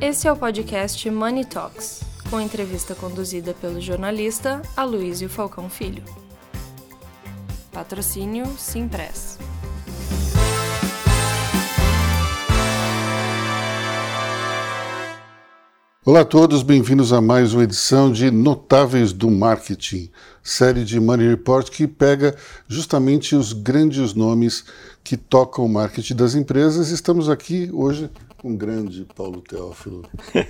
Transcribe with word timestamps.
Esse 0.00 0.28
é 0.28 0.32
o 0.32 0.36
podcast 0.36 1.10
Money 1.10 1.44
Talks, 1.44 2.02
com 2.30 2.40
entrevista 2.40 2.94
conduzida 2.94 3.52
pelo 3.52 3.80
jornalista 3.80 4.62
Aloysio 4.76 5.28
Falcão 5.28 5.68
Filho. 5.68 6.04
Patrocínio 7.72 8.46
Simpress. 8.56 9.38
Olá 16.04 16.20
a 16.20 16.24
todos, 16.24 16.62
bem-vindos 16.62 17.12
a 17.12 17.20
mais 17.20 17.52
uma 17.52 17.64
edição 17.64 18.12
de 18.12 18.30
Notáveis 18.30 19.12
do 19.12 19.28
Marketing, 19.28 20.10
série 20.44 20.84
de 20.84 21.00
Money 21.00 21.28
Report 21.28 21.68
que 21.70 21.88
pega 21.88 22.36
justamente 22.68 23.34
os 23.34 23.52
grandes 23.52 24.14
nomes 24.14 24.64
que 25.02 25.16
tocam 25.16 25.66
o 25.66 25.68
marketing 25.68 26.14
das 26.14 26.36
empresas. 26.36 26.90
Estamos 26.90 27.28
aqui 27.28 27.68
hoje 27.72 28.08
com 28.38 28.52
o 28.52 28.56
grande 28.56 29.04
Paulo 29.16 29.42
Teófilo. 29.42 30.08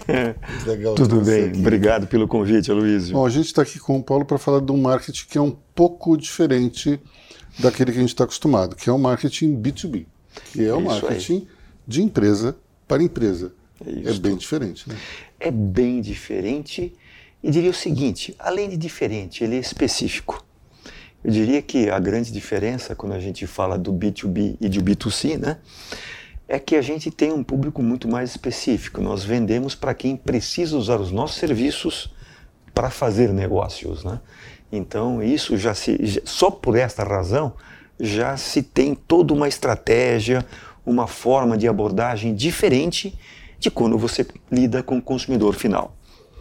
Legal 0.66 0.94
Tudo 0.94 1.22
bem, 1.22 1.50
obrigado 1.58 2.06
pelo 2.06 2.28
convite, 2.28 2.70
Aloysio. 2.70 3.14
Bom, 3.14 3.24
a 3.24 3.30
gente 3.30 3.46
está 3.46 3.62
aqui 3.62 3.78
com 3.78 3.96
o 3.96 4.02
Paulo 4.02 4.26
para 4.26 4.36
falar 4.36 4.60
de 4.60 4.70
um 4.70 4.76
marketing 4.76 5.26
que 5.26 5.38
é 5.38 5.40
um 5.40 5.56
pouco 5.74 6.16
diferente 6.16 7.00
daquele 7.58 7.90
que 7.90 7.98
a 7.98 8.00
gente 8.00 8.10
está 8.10 8.24
acostumado, 8.24 8.76
que 8.76 8.90
é 8.90 8.92
o 8.92 8.98
marketing 8.98 9.56
B2B, 9.60 10.06
que 10.52 10.66
é 10.66 10.72
o 10.72 10.82
marketing 10.82 11.36
aí. 11.36 11.48
de 11.86 12.02
empresa 12.02 12.56
para 12.86 13.02
empresa. 13.02 13.54
É, 13.84 14.10
é 14.10 14.12
bem 14.14 14.36
diferente, 14.36 14.88
né? 14.88 14.96
É 15.40 15.50
bem 15.50 16.02
diferente 16.02 16.92
e 17.42 17.50
diria 17.50 17.70
o 17.70 17.74
seguinte, 17.74 18.34
além 18.38 18.68
de 18.68 18.76
diferente, 18.76 19.42
ele 19.42 19.56
é 19.56 19.60
específico. 19.60 20.44
Eu 21.24 21.30
diria 21.32 21.62
que 21.62 21.88
a 21.88 21.98
grande 21.98 22.30
diferença 22.30 22.94
quando 22.94 23.12
a 23.12 23.20
gente 23.20 23.46
fala 23.46 23.78
do 23.78 23.92
B2B 23.92 24.56
e 24.60 24.68
do 24.68 24.82
B2C, 24.82 25.38
né, 25.38 25.58
é 26.48 26.58
que 26.58 26.74
a 26.74 26.82
gente 26.82 27.10
tem 27.10 27.30
um 27.30 27.44
público 27.44 27.82
muito 27.82 28.08
mais 28.08 28.30
específico. 28.30 29.02
Nós 29.02 29.22
vendemos 29.22 29.74
para 29.74 29.92
quem 29.92 30.16
precisa 30.16 30.76
usar 30.76 30.98
os 30.98 31.12
nossos 31.12 31.36
serviços 31.36 32.12
para 32.74 32.90
fazer 32.90 33.32
negócios, 33.32 34.02
né? 34.02 34.20
Então, 34.72 35.22
isso 35.22 35.56
já 35.56 35.74
se 35.74 36.22
só 36.24 36.50
por 36.50 36.76
esta 36.76 37.04
razão 37.04 37.54
já 38.00 38.36
se 38.36 38.62
tem 38.62 38.94
toda 38.94 39.34
uma 39.34 39.48
estratégia, 39.48 40.44
uma 40.86 41.06
forma 41.06 41.56
de 41.58 41.66
abordagem 41.66 42.34
diferente 42.34 43.18
de 43.58 43.70
quando 43.70 43.98
você 43.98 44.26
lida 44.50 44.82
com 44.82 44.98
o 44.98 45.02
consumidor 45.02 45.54
final. 45.54 45.96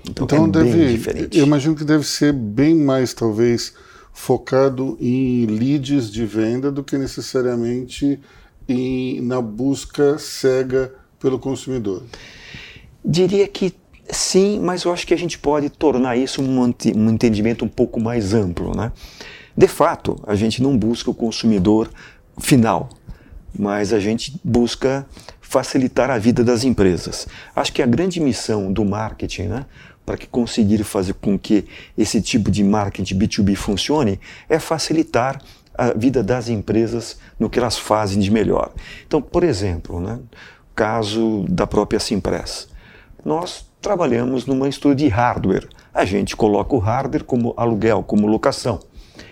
Então, 0.07 0.25
então 0.25 0.45
é 0.45 0.63
deve, 0.63 1.29
eu 1.33 1.45
imagino 1.45 1.75
que 1.75 1.83
deve 1.83 2.05
ser 2.05 2.31
bem 2.31 2.75
mais 2.75 3.13
talvez 3.13 3.73
focado 4.13 4.97
em 5.01 5.45
leads 5.45 6.11
de 6.11 6.25
venda 6.25 6.71
do 6.71 6.83
que 6.83 6.97
necessariamente 6.97 8.19
em, 8.67 9.21
na 9.21 9.41
busca 9.41 10.17
cega 10.17 10.93
pelo 11.19 11.39
consumidor. 11.39 12.03
Diria 13.03 13.47
que 13.47 13.73
sim, 14.09 14.59
mas 14.59 14.83
eu 14.83 14.91
acho 14.91 15.05
que 15.05 15.13
a 15.13 15.17
gente 15.17 15.37
pode 15.37 15.69
tornar 15.69 16.15
isso 16.15 16.41
um, 16.41 16.61
um 16.61 17.09
entendimento 17.09 17.65
um 17.65 17.67
pouco 17.67 17.99
mais 17.99 18.33
amplo, 18.33 18.75
né? 18.75 18.91
De 19.55 19.67
fato, 19.67 20.21
a 20.27 20.35
gente 20.35 20.61
não 20.61 20.77
busca 20.77 21.09
o 21.09 21.13
consumidor 21.13 21.89
final, 22.39 22.89
mas 23.57 23.91
a 23.91 23.99
gente 23.99 24.39
busca 24.43 25.05
facilitar 25.41 26.11
a 26.11 26.17
vida 26.17 26.43
das 26.43 26.63
empresas. 26.63 27.27
Acho 27.55 27.73
que 27.73 27.81
a 27.81 27.85
grande 27.85 28.19
missão 28.19 28.71
do 28.71 28.85
marketing, 28.85 29.43
né, 29.43 29.65
para 30.05 30.17
que 30.17 30.27
conseguir 30.27 30.83
fazer 30.83 31.13
com 31.15 31.39
que 31.39 31.65
esse 31.97 32.21
tipo 32.21 32.51
de 32.51 32.63
marketing 32.63 33.17
B2B 33.17 33.55
funcione, 33.55 34.19
é 34.47 34.59
facilitar 34.59 35.41
a 35.77 35.93
vida 35.93 36.23
das 36.23 36.49
empresas 36.49 37.17
no 37.39 37.49
que 37.49 37.59
elas 37.59 37.77
fazem 37.77 38.19
de 38.19 38.31
melhor. 38.31 38.71
Então, 39.05 39.21
por 39.21 39.43
exemplo, 39.43 39.99
né, 39.99 40.19
caso 40.75 41.45
da 41.47 41.67
própria 41.67 41.99
Simpress, 41.99 42.67
nós 43.23 43.65
trabalhamos 43.81 44.45
numa 44.45 44.67
estudo 44.67 44.95
de 44.95 45.07
hardware. 45.07 45.67
A 45.93 46.05
gente 46.05 46.35
coloca 46.35 46.75
o 46.75 46.79
hardware 46.79 47.23
como 47.23 47.53
aluguel, 47.55 48.03
como 48.03 48.27
locação. 48.27 48.79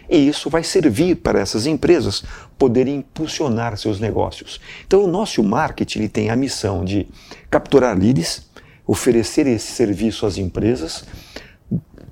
E 0.10 0.28
isso 0.28 0.50
vai 0.50 0.64
servir 0.64 1.16
para 1.16 1.40
essas 1.40 1.66
empresas 1.66 2.24
poderem 2.58 2.98
impulsionar 2.98 3.76
seus 3.78 4.00
negócios. 4.00 4.60
Então, 4.86 5.04
o 5.04 5.08
nosso 5.08 5.44
marketing 5.44 6.00
ele 6.00 6.10
tem 6.10 6.30
a 6.30 6.36
missão 6.36 6.86
de 6.86 7.08
capturar 7.50 7.98
leads, 7.98 8.48
oferecer 8.86 9.48
esse 9.48 9.72
serviço 9.72 10.26
às 10.26 10.38
empresas, 10.38 11.06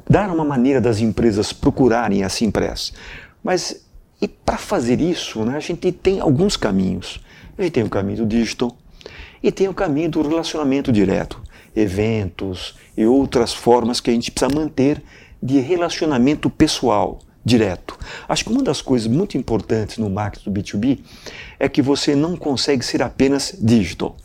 dar 0.10 0.30
uma 0.30 0.44
maneira 0.44 0.82
das 0.82 1.00
empresas 1.00 1.54
procurarem 1.54 2.24
a 2.24 2.30
Simpress. 2.30 2.94
Mas 3.44 3.83
e 4.24 4.28
para 4.30 4.58
fazer 4.58 5.02
isso, 5.02 5.44
né, 5.44 5.58
a 5.58 5.60
gente 5.60 5.92
tem 5.92 6.22
alguns 6.22 6.56
caminhos. 6.56 7.20
A 7.58 7.62
gente 7.62 7.74
tem 7.74 7.84
o 7.84 7.90
caminho 7.90 8.20
do 8.20 8.26
digital 8.26 8.74
e 9.44 9.52
tem 9.52 9.68
o 9.68 9.74
caminho 9.74 10.10
do 10.10 10.22
relacionamento 10.22 10.94
direto, 10.94 11.42
eventos 11.76 12.74
e 12.96 13.06
outras 13.06 13.54
formas 13.54 14.00
que 14.00 14.10
a 14.10 14.14
gente 14.14 14.32
precisa 14.32 14.58
manter 14.58 15.04
de 15.42 15.60
relacionamento 15.60 16.50
pessoal 16.50 17.20
direto. 17.44 18.00
Acho 18.26 18.46
que 18.46 18.52
uma 18.54 18.64
das 18.64 18.82
coisas 18.82 19.10
muito 19.10 19.38
importantes 19.38 19.98
no 19.98 20.10
marketing 20.10 20.50
do 20.50 20.58
B2B 20.58 21.00
é 21.60 21.68
que 21.68 21.82
você 21.82 22.16
não 22.16 22.38
consegue 22.38 22.86
ser 22.86 23.04
apenas 23.04 23.54
digital. 23.60 24.16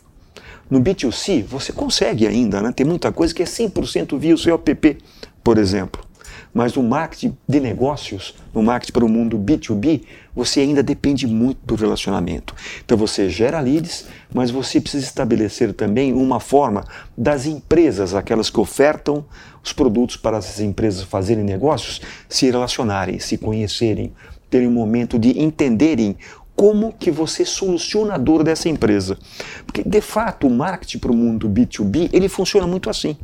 No 0.70 0.80
B2C, 0.80 1.42
você 1.42 1.72
consegue 1.72 2.24
ainda, 2.24 2.62
né? 2.62 2.70
tem 2.70 2.86
muita 2.86 3.10
coisa 3.10 3.34
que 3.34 3.42
é 3.42 3.46
100% 3.46 4.16
via 4.16 4.36
o 4.36 4.38
seu 4.38 4.54
app, 4.54 4.98
por 5.42 5.58
exemplo. 5.58 6.07
Mas 6.52 6.74
no 6.74 6.82
marketing 6.82 7.36
de 7.48 7.60
negócios, 7.60 8.34
no 8.54 8.62
marketing 8.62 8.92
para 8.92 9.04
o 9.04 9.08
mundo 9.08 9.38
B2B, 9.38 10.02
você 10.34 10.60
ainda 10.60 10.82
depende 10.82 11.26
muito 11.26 11.58
do 11.64 11.74
relacionamento. 11.74 12.54
Então 12.84 12.96
você 12.96 13.28
gera 13.28 13.60
leads, 13.60 14.06
mas 14.32 14.50
você 14.50 14.80
precisa 14.80 15.04
estabelecer 15.04 15.72
também 15.72 16.12
uma 16.12 16.40
forma 16.40 16.84
das 17.16 17.46
empresas, 17.46 18.14
aquelas 18.14 18.50
que 18.50 18.60
ofertam 18.60 19.24
os 19.62 19.72
produtos 19.72 20.16
para 20.16 20.38
essas 20.38 20.60
empresas 20.60 21.02
fazerem 21.02 21.44
negócios, 21.44 22.00
se 22.28 22.46
relacionarem, 22.46 23.18
se 23.18 23.36
conhecerem, 23.36 24.12
terem 24.48 24.68
um 24.68 24.72
momento 24.72 25.18
de 25.18 25.40
entenderem 25.40 26.16
como 26.58 26.92
que 26.92 27.08
você 27.08 27.44
soluciona 27.44 28.14
a 28.14 28.18
dor 28.18 28.42
dessa 28.42 28.68
empresa. 28.68 29.16
Porque, 29.64 29.84
de 29.84 30.00
fato, 30.00 30.48
o 30.48 30.50
marketing 30.50 30.98
para 30.98 31.12
o 31.12 31.16
mundo 31.16 31.48
B2B, 31.48 32.10
ele 32.12 32.28
funciona 32.28 32.66
muito 32.66 32.90
assim. 32.90 33.16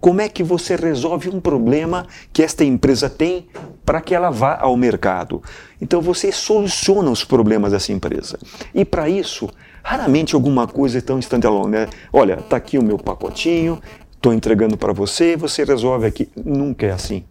Como 0.00 0.22
é 0.22 0.30
que 0.30 0.42
você 0.42 0.76
resolve 0.76 1.28
um 1.28 1.38
problema 1.38 2.06
que 2.32 2.42
esta 2.42 2.64
empresa 2.64 3.10
tem 3.10 3.46
para 3.84 4.00
que 4.00 4.14
ela 4.14 4.30
vá 4.30 4.56
ao 4.58 4.74
mercado? 4.74 5.42
Então 5.78 6.00
você 6.00 6.32
soluciona 6.32 7.10
os 7.10 7.22
problemas 7.22 7.72
dessa 7.72 7.92
empresa. 7.92 8.38
E 8.74 8.82
para 8.82 9.10
isso, 9.10 9.50
raramente 9.82 10.34
alguma 10.34 10.66
coisa 10.66 10.98
é 10.98 11.00
tão 11.02 11.18
standalone, 11.18 11.72
né? 11.72 11.88
Olha, 12.10 12.34
está 12.34 12.56
aqui 12.56 12.78
o 12.78 12.82
meu 12.82 12.96
pacotinho, 12.96 13.78
estou 14.16 14.32
entregando 14.32 14.78
para 14.78 14.94
você, 14.94 15.36
você 15.36 15.64
resolve 15.64 16.06
aqui. 16.06 16.30
Nunca 16.34 16.86
é 16.86 16.92
assim. 16.92 17.22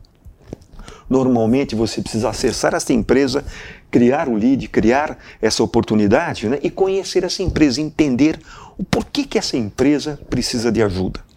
Normalmente 1.09 1.74
você 1.75 2.01
precisa 2.01 2.30
acessar 2.30 2.75
essa 2.75 2.94
empresa, 2.94 3.44
criar 3.90 4.30
o 4.30 4.36
lead, 4.36 4.68
criar 4.68 5.18
essa 5.41 5.63
oportunidade 5.63 6.47
né? 6.47 6.59
e 6.62 6.69
conhecer 6.69 7.24
essa 7.24 7.41
empresa, 7.41 7.81
entender 7.81 8.40
o 8.78 8.84
porquê 8.84 9.24
que 9.24 9.40
essa 9.40 9.57
empresa 9.57 10.19
precisa 10.30 10.72
de 10.72 10.84
ajuda. 10.84 11.28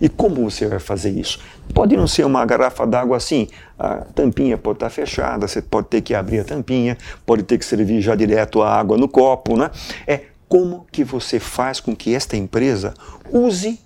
E 0.00 0.08
como 0.08 0.50
você 0.50 0.66
vai 0.66 0.78
fazer 0.78 1.10
isso? 1.10 1.38
Pode 1.74 1.96
não 1.96 2.06
ser 2.06 2.24
uma 2.24 2.44
garrafa 2.44 2.86
d'água 2.86 3.16
assim, 3.16 3.48
a 3.78 3.98
tampinha 3.98 4.56
pode 4.56 4.76
estar 4.76 4.90
fechada, 4.90 5.46
você 5.46 5.60
pode 5.60 5.88
ter 5.88 6.00
que 6.00 6.14
abrir 6.14 6.40
a 6.40 6.44
tampinha, 6.44 6.96
pode 7.26 7.42
ter 7.42 7.58
que 7.58 7.64
servir 7.64 8.00
já 8.00 8.14
direto 8.14 8.62
a 8.62 8.72
água 8.72 8.96
no 8.96 9.08
copo, 9.08 9.56
né? 9.56 9.70
É 10.06 10.24
como 10.48 10.86
que 10.90 11.04
você 11.04 11.38
faz 11.38 11.80
com 11.80 11.94
que 11.94 12.14
esta 12.14 12.36
empresa 12.36 12.94
use 13.30 13.78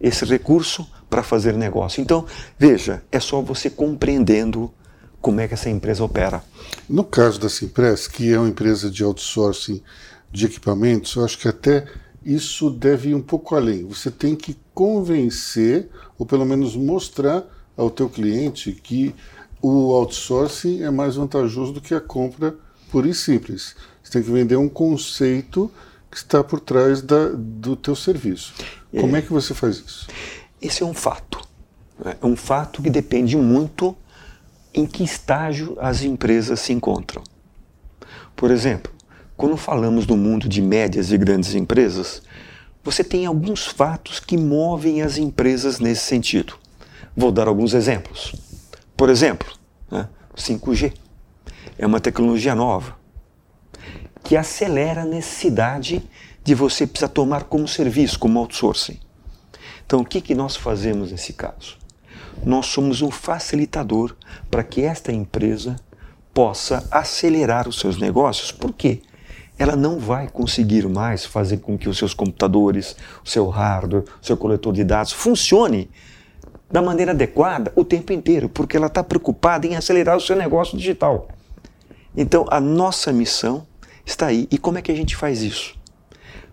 esse 0.00 0.24
recurso 0.24 0.86
para 1.08 1.22
fazer 1.22 1.54
negócio. 1.54 2.00
Então, 2.00 2.26
veja, 2.58 3.02
é 3.10 3.20
só 3.20 3.40
você 3.40 3.70
compreendendo 3.70 4.72
como 5.20 5.40
é 5.40 5.48
que 5.48 5.54
essa 5.54 5.70
empresa 5.70 6.04
opera. 6.04 6.42
No 6.88 7.04
caso 7.04 7.40
da 7.40 7.48
Simpress, 7.48 8.06
que 8.06 8.32
é 8.32 8.38
uma 8.38 8.48
empresa 8.48 8.90
de 8.90 9.02
outsourcing 9.02 9.82
de 10.30 10.46
equipamentos, 10.46 11.14
eu 11.16 11.24
acho 11.24 11.38
que 11.38 11.48
até 11.48 11.86
isso 12.24 12.70
deve 12.70 13.10
ir 13.10 13.14
um 13.14 13.22
pouco 13.22 13.54
além. 13.54 13.84
Você 13.86 14.10
tem 14.10 14.34
que 14.34 14.56
convencer, 14.74 15.88
ou 16.18 16.26
pelo 16.26 16.44
menos 16.44 16.76
mostrar 16.76 17.44
ao 17.76 17.90
teu 17.90 18.08
cliente 18.08 18.72
que 18.72 19.14
o 19.62 19.92
outsourcing 19.92 20.82
é 20.82 20.90
mais 20.90 21.16
vantajoso 21.16 21.72
do 21.72 21.80
que 21.80 21.94
a 21.94 22.00
compra 22.00 22.56
pura 22.90 23.08
e 23.08 23.14
simples. 23.14 23.76
Você 24.02 24.12
tem 24.12 24.22
que 24.22 24.30
vender 24.30 24.56
um 24.56 24.68
conceito 24.68 25.70
que 26.10 26.16
está 26.16 26.42
por 26.42 26.60
trás 26.60 27.02
da, 27.02 27.28
do 27.34 27.76
teu 27.76 27.94
serviço. 27.94 28.54
É, 28.92 29.00
Como 29.00 29.16
é 29.16 29.22
que 29.22 29.32
você 29.32 29.54
faz 29.54 29.76
isso? 29.76 30.08
Esse 30.60 30.82
é 30.82 30.86
um 30.86 30.94
fato. 30.94 31.40
Né? 32.02 32.16
É 32.20 32.26
um 32.26 32.36
fato 32.36 32.82
que 32.82 32.90
depende 32.90 33.36
muito 33.36 33.96
em 34.72 34.86
que 34.86 35.02
estágio 35.02 35.76
as 35.80 36.02
empresas 36.02 36.60
se 36.60 36.72
encontram. 36.72 37.22
Por 38.34 38.50
exemplo, 38.50 38.92
quando 39.38 39.56
falamos 39.56 40.04
do 40.04 40.16
mundo 40.16 40.48
de 40.48 40.60
médias 40.60 41.12
e 41.12 41.16
grandes 41.16 41.54
empresas, 41.54 42.20
você 42.82 43.04
tem 43.04 43.24
alguns 43.24 43.64
fatos 43.64 44.18
que 44.18 44.36
movem 44.36 45.00
as 45.00 45.16
empresas 45.16 45.78
nesse 45.78 46.02
sentido. 46.02 46.54
Vou 47.16 47.30
dar 47.30 47.46
alguns 47.46 47.72
exemplos. 47.72 48.34
Por 48.96 49.08
exemplo, 49.08 49.46
né, 49.88 50.08
5G 50.36 50.92
é 51.78 51.86
uma 51.86 52.00
tecnologia 52.00 52.52
nova 52.52 52.96
que 54.24 54.36
acelera 54.36 55.02
a 55.02 55.06
necessidade 55.06 56.02
de 56.42 56.52
você 56.52 56.84
precisar 56.84 57.10
tomar 57.10 57.44
como 57.44 57.68
serviço, 57.68 58.18
como 58.18 58.40
outsourcing. 58.40 58.98
Então, 59.86 60.00
o 60.00 60.04
que, 60.04 60.20
que 60.20 60.34
nós 60.34 60.56
fazemos 60.56 61.12
nesse 61.12 61.32
caso? 61.32 61.78
Nós 62.44 62.66
somos 62.66 63.02
um 63.02 63.10
facilitador 63.10 64.16
para 64.50 64.64
que 64.64 64.82
esta 64.82 65.12
empresa 65.12 65.76
possa 66.34 66.84
acelerar 66.90 67.68
os 67.68 67.78
seus 67.78 67.98
negócios. 67.98 68.50
Por 68.50 68.72
quê? 68.72 69.00
Ela 69.58 69.74
não 69.74 69.98
vai 69.98 70.28
conseguir 70.28 70.88
mais 70.88 71.24
fazer 71.24 71.58
com 71.58 71.76
que 71.76 71.88
os 71.88 71.98
seus 71.98 72.14
computadores, 72.14 72.96
o 73.24 73.28
seu 73.28 73.48
hardware, 73.48 74.04
o 74.22 74.24
seu 74.24 74.36
coletor 74.36 74.72
de 74.72 74.84
dados 74.84 75.12
funcione 75.12 75.90
da 76.70 76.80
maneira 76.80 77.12
adequada 77.12 77.72
o 77.74 77.84
tempo 77.84 78.12
inteiro, 78.12 78.48
porque 78.48 78.76
ela 78.76 78.86
está 78.86 79.02
preocupada 79.02 79.66
em 79.66 79.74
acelerar 79.74 80.16
o 80.16 80.20
seu 80.20 80.36
negócio 80.36 80.78
digital. 80.78 81.28
Então, 82.16 82.46
a 82.50 82.60
nossa 82.60 83.12
missão 83.12 83.66
está 84.04 84.26
aí. 84.26 84.46
E 84.50 84.58
como 84.58 84.78
é 84.78 84.82
que 84.82 84.92
a 84.92 84.96
gente 84.96 85.16
faz 85.16 85.42
isso? 85.42 85.76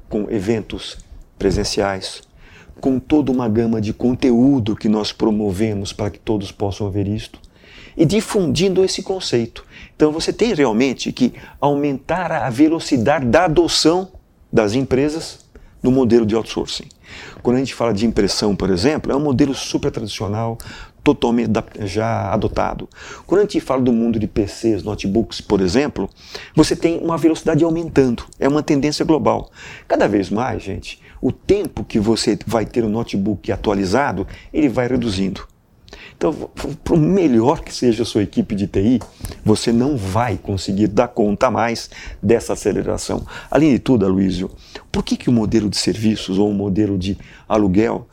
Com 0.10 0.30
eventos 0.30 0.98
presenciais, 1.38 2.24
com 2.80 2.98
toda 3.00 3.31
uma 3.31 3.48
gama 3.48 3.80
de 3.80 3.94
conteúdo 3.94 4.75
que 4.75 4.90
nós 4.90 5.12
promovemos 5.12 5.94
para 5.94 6.10
que 6.10 6.19
todos 6.19 6.52
possam 6.52 6.90
ver 6.90 7.07
isto 7.07 7.44
e 7.95 8.06
difundindo 8.06 8.83
esse 8.83 9.01
conceito. 9.01 9.65
Então 9.95 10.12
você 10.12 10.33
tem 10.33 10.53
realmente 10.53 11.12
que 11.12 11.33
aumentar 11.59 12.31
a 12.31 12.50
velocidade 12.50 13.25
da 13.25 13.45
adoção 13.45 14.12
das 14.51 14.74
empresas 14.74 15.45
no 15.81 15.92
modelo 15.92 16.25
de 16.25 16.36
outsourcing. 16.36 16.89
Quando 17.42 17.57
a 17.57 17.59
gente 17.59 17.74
fala 17.74 17.94
de 17.94 18.06
impressão, 18.06 18.56
por 18.56 18.69
exemplo, 18.69 19.12
é 19.12 19.15
um 19.15 19.19
modelo 19.19 19.53
super 19.53 19.92
tradicional, 19.92 20.57
totalmente 21.03 21.51
já 21.81 22.33
adotado. 22.33 22.89
Quando 23.27 23.42
a 23.42 23.44
gente 23.44 23.59
fala 23.59 23.81
do 23.81 23.94
mundo 23.94 24.18
de 24.18 24.25
PCs, 24.25 24.81
notebooks, 24.81 25.39
por 25.39 25.62
exemplo, 25.62 26.09
você 26.56 26.75
tem 26.75 26.97
uma 26.97 27.15
velocidade 27.15 27.63
aumentando. 27.63 28.24
É 28.39 28.47
uma 28.47 28.63
tendência 28.63 29.06
global. 29.06 29.51
Cada 29.88 30.07
vez 30.07 30.31
mais, 30.31 30.63
gente, 30.63 31.00
o 31.21 31.31
tempo 31.31 31.83
que 31.83 32.00
você 32.00 32.38
vai 32.47 32.65
ter 32.65 32.83
o 32.83 32.89
notebook 32.89 33.51
atualizado, 33.51 34.27
ele 34.51 34.68
vai 34.68 34.88
reduzindo. 34.88 35.47
Então, 36.18 36.34
por 36.84 36.98
melhor 36.98 37.62
que 37.62 37.74
seja 37.74 38.04
a 38.04 38.06
sua 38.06 38.24
equipe 38.24 38.56
de 38.56 38.68
TI, 38.68 39.02
você 39.44 39.72
não 39.72 39.98
vai 39.98 40.38
conseguir 40.38 40.88
dar 40.88 41.10
conta 41.10 41.52
mais 41.52 41.90
dessa 42.24 42.54
aceleração. 42.54 43.26
Além 43.52 43.74
de 43.74 43.80
tudo, 43.80 44.06
Aloysio, 44.06 44.50
por 44.92 45.04
que, 45.04 45.18
que 45.18 45.30
o 45.30 45.34
modelo 45.34 45.70
de 45.70 45.78
serviços 45.78 46.38
ou 46.38 46.50
o 46.50 46.54
modelo 46.54 46.98
de 46.98 47.18
aluguel, 47.48 48.08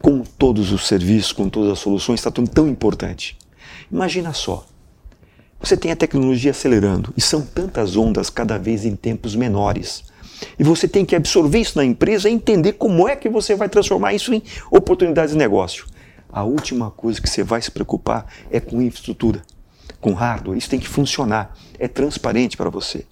com 0.00 0.20
todos 0.20 0.70
os 0.70 0.86
serviços, 0.86 1.32
com 1.32 1.48
todas 1.48 1.72
as 1.72 1.78
soluções, 1.80 2.20
está 2.20 2.30
tão, 2.30 2.46
tão 2.46 2.68
importante? 2.68 3.36
Imagina 3.90 4.32
só, 4.32 4.64
você 5.60 5.76
tem 5.76 5.90
a 5.90 5.96
tecnologia 5.96 6.52
acelerando 6.52 7.12
e 7.16 7.20
são 7.20 7.42
tantas 7.42 7.96
ondas 7.96 8.30
cada 8.30 8.58
vez 8.58 8.84
em 8.84 8.94
tempos 8.94 9.34
menores. 9.34 10.04
E 10.58 10.62
você 10.62 10.86
tem 10.86 11.04
que 11.04 11.16
absorver 11.16 11.58
isso 11.58 11.78
na 11.78 11.84
empresa 11.84 12.28
e 12.28 12.32
entender 12.32 12.74
como 12.74 13.08
é 13.08 13.16
que 13.16 13.28
você 13.28 13.56
vai 13.56 13.68
transformar 13.68 14.14
isso 14.14 14.32
em 14.32 14.42
oportunidades 14.70 15.32
de 15.32 15.38
negócio 15.38 15.86
a 16.34 16.42
última 16.42 16.90
coisa 16.90 17.20
que 17.20 17.30
você 17.30 17.44
vai 17.44 17.62
se 17.62 17.70
preocupar 17.70 18.26
é 18.50 18.58
com 18.58 18.82
infraestrutura, 18.82 19.40
com 20.00 20.12
hardware. 20.12 20.58
Isso 20.58 20.68
tem 20.68 20.80
que 20.80 20.88
funcionar, 20.88 21.56
é 21.78 21.86
transparente 21.86 22.56
para 22.56 22.68
você. 22.68 23.06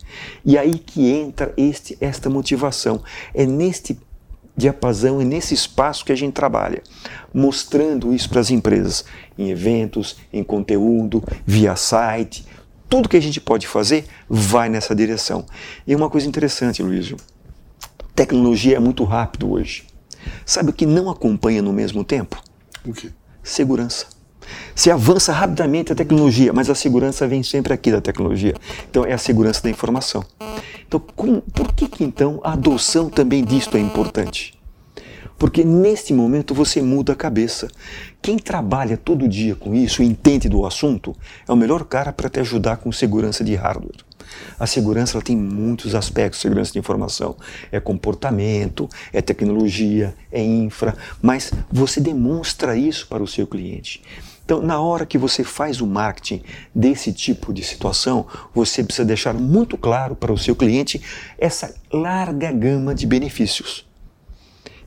E 0.44 0.58
aí 0.58 0.76
que 0.76 1.08
entra 1.08 1.54
este, 1.56 1.96
esta 2.00 2.28
motivação. 2.28 3.00
É 3.32 3.46
neste 3.46 3.96
diapasão 4.56 5.22
e 5.22 5.24
nesse 5.24 5.54
espaço 5.54 6.04
que 6.04 6.10
a 6.10 6.16
gente 6.16 6.32
trabalha, 6.32 6.82
mostrando 7.32 8.12
isso 8.12 8.28
para 8.28 8.40
as 8.40 8.50
empresas, 8.50 9.04
em 9.38 9.50
eventos, 9.50 10.16
em 10.32 10.42
conteúdo, 10.42 11.22
via 11.46 11.76
site. 11.76 12.44
Tudo 12.88 13.08
que 13.08 13.16
a 13.16 13.22
gente 13.22 13.40
pode 13.40 13.68
fazer 13.68 14.04
vai 14.28 14.68
nessa 14.68 14.96
direção. 14.96 15.46
E 15.86 15.94
uma 15.94 16.10
coisa 16.10 16.26
interessante, 16.26 16.82
Luísio, 16.82 17.16
tecnologia 18.16 18.76
é 18.76 18.80
muito 18.80 19.04
rápido 19.04 19.48
hoje. 19.52 19.84
Sabe 20.44 20.70
o 20.70 20.72
que 20.72 20.86
não 20.86 21.08
acompanha 21.08 21.62
no 21.62 21.72
mesmo 21.72 22.02
tempo? 22.02 22.42
O 22.84 22.92
quê? 22.92 23.10
Segurança. 23.42 24.06
Se 24.74 24.90
avança 24.90 25.32
rapidamente 25.32 25.92
a 25.92 25.94
tecnologia, 25.94 26.52
mas 26.52 26.68
a 26.68 26.74
segurança 26.74 27.26
vem 27.26 27.42
sempre 27.42 27.72
aqui 27.72 27.90
da 27.92 28.00
tecnologia. 28.00 28.54
Então 28.90 29.04
é 29.04 29.12
a 29.12 29.18
segurança 29.18 29.62
da 29.62 29.70
informação. 29.70 30.24
Então, 30.86 31.00
com, 31.14 31.40
por 31.40 31.72
que, 31.72 31.88
que 31.88 32.04
então 32.04 32.40
a 32.42 32.52
adoção 32.52 33.08
também 33.08 33.44
disto 33.44 33.76
é 33.76 33.80
importante? 33.80 34.58
Porque 35.38 35.64
neste 35.64 36.12
momento 36.12 36.54
você 36.54 36.80
muda 36.80 37.12
a 37.12 37.16
cabeça. 37.16 37.68
Quem 38.20 38.38
trabalha 38.38 38.96
todo 38.96 39.26
dia 39.26 39.56
com 39.56 39.74
isso, 39.74 40.02
entende 40.02 40.48
do 40.48 40.64
assunto, 40.64 41.16
é 41.48 41.52
o 41.52 41.56
melhor 41.56 41.84
cara 41.84 42.12
para 42.12 42.28
te 42.28 42.40
ajudar 42.40 42.76
com 42.76 42.92
segurança 42.92 43.42
de 43.42 43.54
hardware. 43.54 44.04
A 44.58 44.66
segurança 44.66 45.16
ela 45.16 45.24
tem 45.24 45.36
muitos 45.36 45.94
aspectos, 45.94 46.40
segurança 46.40 46.72
de 46.72 46.78
informação. 46.78 47.36
É 47.70 47.80
comportamento, 47.80 48.88
é 49.12 49.20
tecnologia, 49.20 50.14
é 50.30 50.42
infra, 50.42 50.96
mas 51.20 51.52
você 51.70 52.00
demonstra 52.00 52.76
isso 52.76 53.06
para 53.08 53.22
o 53.22 53.26
seu 53.26 53.46
cliente. 53.46 54.02
Então, 54.44 54.60
na 54.60 54.80
hora 54.80 55.06
que 55.06 55.16
você 55.16 55.44
faz 55.44 55.80
o 55.80 55.86
marketing 55.86 56.42
desse 56.74 57.12
tipo 57.12 57.52
de 57.52 57.62
situação, 57.62 58.26
você 58.52 58.82
precisa 58.82 59.04
deixar 59.04 59.34
muito 59.34 59.78
claro 59.78 60.16
para 60.16 60.32
o 60.32 60.38
seu 60.38 60.56
cliente 60.56 61.00
essa 61.38 61.74
larga 61.92 62.50
gama 62.50 62.94
de 62.94 63.06
benefícios. 63.06 63.86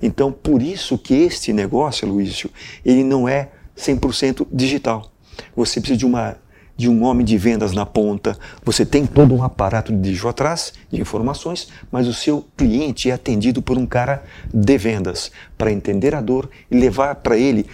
Então, 0.01 0.31
por 0.31 0.61
isso 0.61 0.97
que 0.97 1.13
este 1.13 1.53
negócio, 1.53 2.07
Luísio, 2.07 2.51
ele 2.85 3.03
não 3.03 3.27
é 3.27 3.49
100% 3.77 4.45
digital. 4.51 5.11
Você 5.55 5.79
precisa 5.79 5.97
de 5.97 6.05
uma 6.05 6.37
de 6.77 6.89
um 6.89 7.03
homem 7.03 7.25
de 7.25 7.37
vendas 7.37 7.71
na 7.71 7.85
ponta, 7.85 8.37
você 8.63 8.85
tem 8.85 9.05
todo 9.05 9.33
um 9.33 9.43
aparato 9.43 9.93
de 9.93 10.01
digital 10.01 10.31
atrás, 10.31 10.73
de 10.91 10.99
informações, 10.99 11.69
mas 11.91 12.07
o 12.07 12.13
seu 12.13 12.45
cliente 12.57 13.09
é 13.09 13.13
atendido 13.13 13.61
por 13.61 13.77
um 13.77 13.85
cara 13.85 14.23
de 14.53 14.77
vendas, 14.77 15.31
para 15.57 15.71
entender 15.71 16.13
a 16.13 16.21
dor 16.21 16.49
e 16.69 16.77
levar 16.77 17.15
para 17.15 17.37
ele 17.37 17.65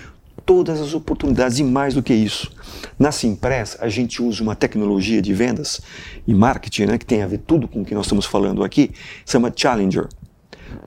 todas 0.45 0.81
as 0.81 0.93
oportunidades 0.93 1.59
e 1.59 1.63
mais 1.63 1.93
do 1.93 2.03
que 2.03 2.13
isso. 2.13 2.51
Na 2.97 3.11
Simpress, 3.11 3.77
a 3.79 3.89
gente 3.89 4.21
usa 4.21 4.43
uma 4.43 4.55
tecnologia 4.55 5.21
de 5.21 5.33
vendas 5.33 5.81
e 6.27 6.33
marketing, 6.33 6.85
né, 6.85 6.97
que 6.97 7.05
tem 7.05 7.21
a 7.21 7.27
ver 7.27 7.39
tudo 7.39 7.67
com 7.67 7.81
o 7.81 7.85
que 7.85 7.93
nós 7.93 8.05
estamos 8.05 8.25
falando 8.25 8.63
aqui, 8.63 8.91
chama 9.25 9.51
Challenger 9.55 10.07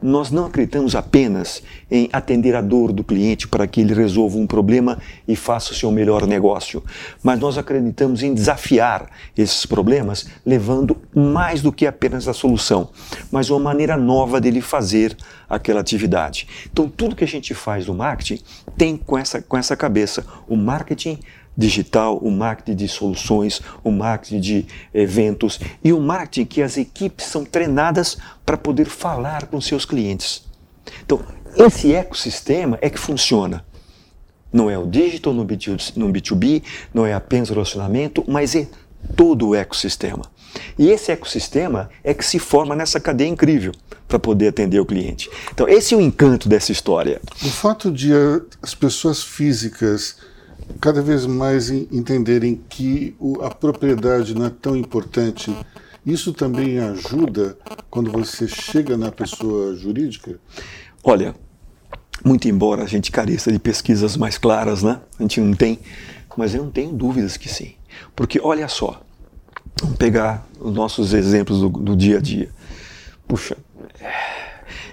nós 0.03 0.31
não 0.31 0.47
acreditamos 0.47 0.95
apenas 0.95 1.63
em 1.91 2.09
atender 2.13 2.55
a 2.55 2.61
dor 2.61 2.93
do 2.93 3.05
cliente 3.05 3.49
para 3.49 3.67
que 3.67 3.81
ele 3.81 3.95
resolva 3.95 4.37
um 4.37 4.47
problema 4.47 4.99
e 5.27 5.37
faça 5.37 5.73
o 5.73 5.75
seu 5.75 5.91
melhor 5.91 6.27
negócio, 6.27 6.83
mas 7.23 7.39
nós 7.39 7.59
acreditamos 7.59 8.23
em 8.23 8.35
desafiar 8.35 9.07
esses 9.37 9.67
problemas, 9.67 10.27
levando 10.45 10.97
mais 11.15 11.63
do 11.63 11.73
que 11.73 11.87
apenas 11.87 12.29
a 12.29 12.33
solução, 12.33 12.89
mas 13.31 13.51
uma 13.51 13.61
maneira 13.61 13.97
nova 13.97 14.41
dele 14.41 14.61
fazer 14.61 15.17
aquela 15.49 15.81
atividade. 15.81 16.49
Então, 16.73 16.89
tudo 16.89 17.17
que 17.17 17.25
a 17.25 17.29
gente 17.29 17.55
faz 17.55 17.87
no 17.87 17.95
marketing 17.95 18.43
tem 18.77 18.97
com 18.97 19.17
essa, 19.17 19.41
com 19.41 19.57
essa 19.57 19.77
cabeça. 19.77 20.27
O 20.49 20.57
marketing 20.57 21.19
digital, 21.57 22.19
o 22.19 22.31
marketing 22.31 22.77
de 22.77 22.89
soluções, 22.89 23.61
o 23.83 23.91
marketing 23.91 24.41
de 24.41 24.67
eventos 24.93 25.61
e 25.83 25.93
o 25.93 26.01
marketing 26.01 26.45
que 26.45 26.63
as 26.63 26.77
equipes 26.77 27.27
são 27.27 27.45
treinadas 27.45 28.17
para 28.45 28.57
poder 28.57 28.87
falar 28.87 29.47
com 29.47 29.61
seus 29.61 29.85
clientes. 29.85 30.45
Então, 31.05 31.21
esse 31.57 31.95
ecossistema 31.95 32.79
é 32.81 32.91
que 32.91 32.99
funciona. 32.99 33.65
Não 34.53 34.71
é 34.71 34.79
o 34.79 34.87
digital 34.87 35.33
no 35.33 35.45
B2B, 35.45 36.63
não 36.93 37.05
é 37.05 37.13
apenas 37.13 37.51
o 37.51 37.55
relacionamento, 37.55 38.25
mas 38.29 38.55
é 38.55 38.69
todo 39.17 39.49
o 39.49 39.55
ecossistema. 39.55 40.25
E 40.79 40.89
esse 40.91 41.11
ecossistema 41.11 41.91
é 42.05 42.15
que 42.15 42.25
se 42.25 42.39
forma 42.39 42.77
nessa 42.77 43.01
cadeia 43.01 43.29
incrível 43.29 43.73
para 44.07 44.19
poder 44.19 44.49
atender 44.49 44.79
o 44.79 44.87
cliente. 44.87 45.29
Então, 45.53 45.69
esse 45.69 45.95
é 45.95 45.97
o 45.97 46.01
encanto 46.01 46.49
dessa 46.49 46.71
história. 46.71 47.21
O 47.43 47.49
fato 47.49 47.91
de 47.91 48.13
as 48.63 48.75
pessoas 48.75 49.23
físicas 49.23 50.17
cada 50.81 51.01
vez 51.01 51.27
mais 51.27 51.71
entenderem 51.71 52.61
que 52.69 53.17
a 53.43 53.51
propriedade 53.51 54.35
não 54.35 54.47
é 54.47 54.51
tão 54.51 54.77
importante, 54.77 55.55
isso 56.05 56.33
também 56.33 56.79
ajuda 56.79 57.57
quando 57.91 58.11
você 58.11 58.47
chega 58.47 58.97
na 58.97 59.11
pessoa 59.11 59.75
jurídica? 59.75 60.39
Olha, 61.03 61.35
muito 62.23 62.49
embora 62.49 62.83
a 62.83 62.87
gente 62.87 63.11
careça 63.11 63.51
de 63.51 63.59
pesquisas 63.59 64.17
mais 64.17 64.37
claras, 64.37 64.83
né? 64.83 65.01
A 65.19 65.23
gente 65.23 65.41
não 65.41 65.55
tem, 65.55 65.79
mas 66.37 66.55
eu 66.55 66.65
não 66.65 66.71
tenho 66.71 66.93
dúvidas 66.93 67.37
que 67.37 67.49
sim. 67.49 67.75
Porque 68.15 68.41
olha 68.43 68.69
só, 68.69 69.03
vamos 69.81 69.97
pegar 69.97 70.47
os 70.61 70.75
nossos 70.75 71.15
exemplos 71.15 71.61
do, 71.61 71.69
do 71.69 71.97
dia 71.97 72.19
a 72.19 72.21
dia. 72.21 72.51
Puxa, 73.27 73.57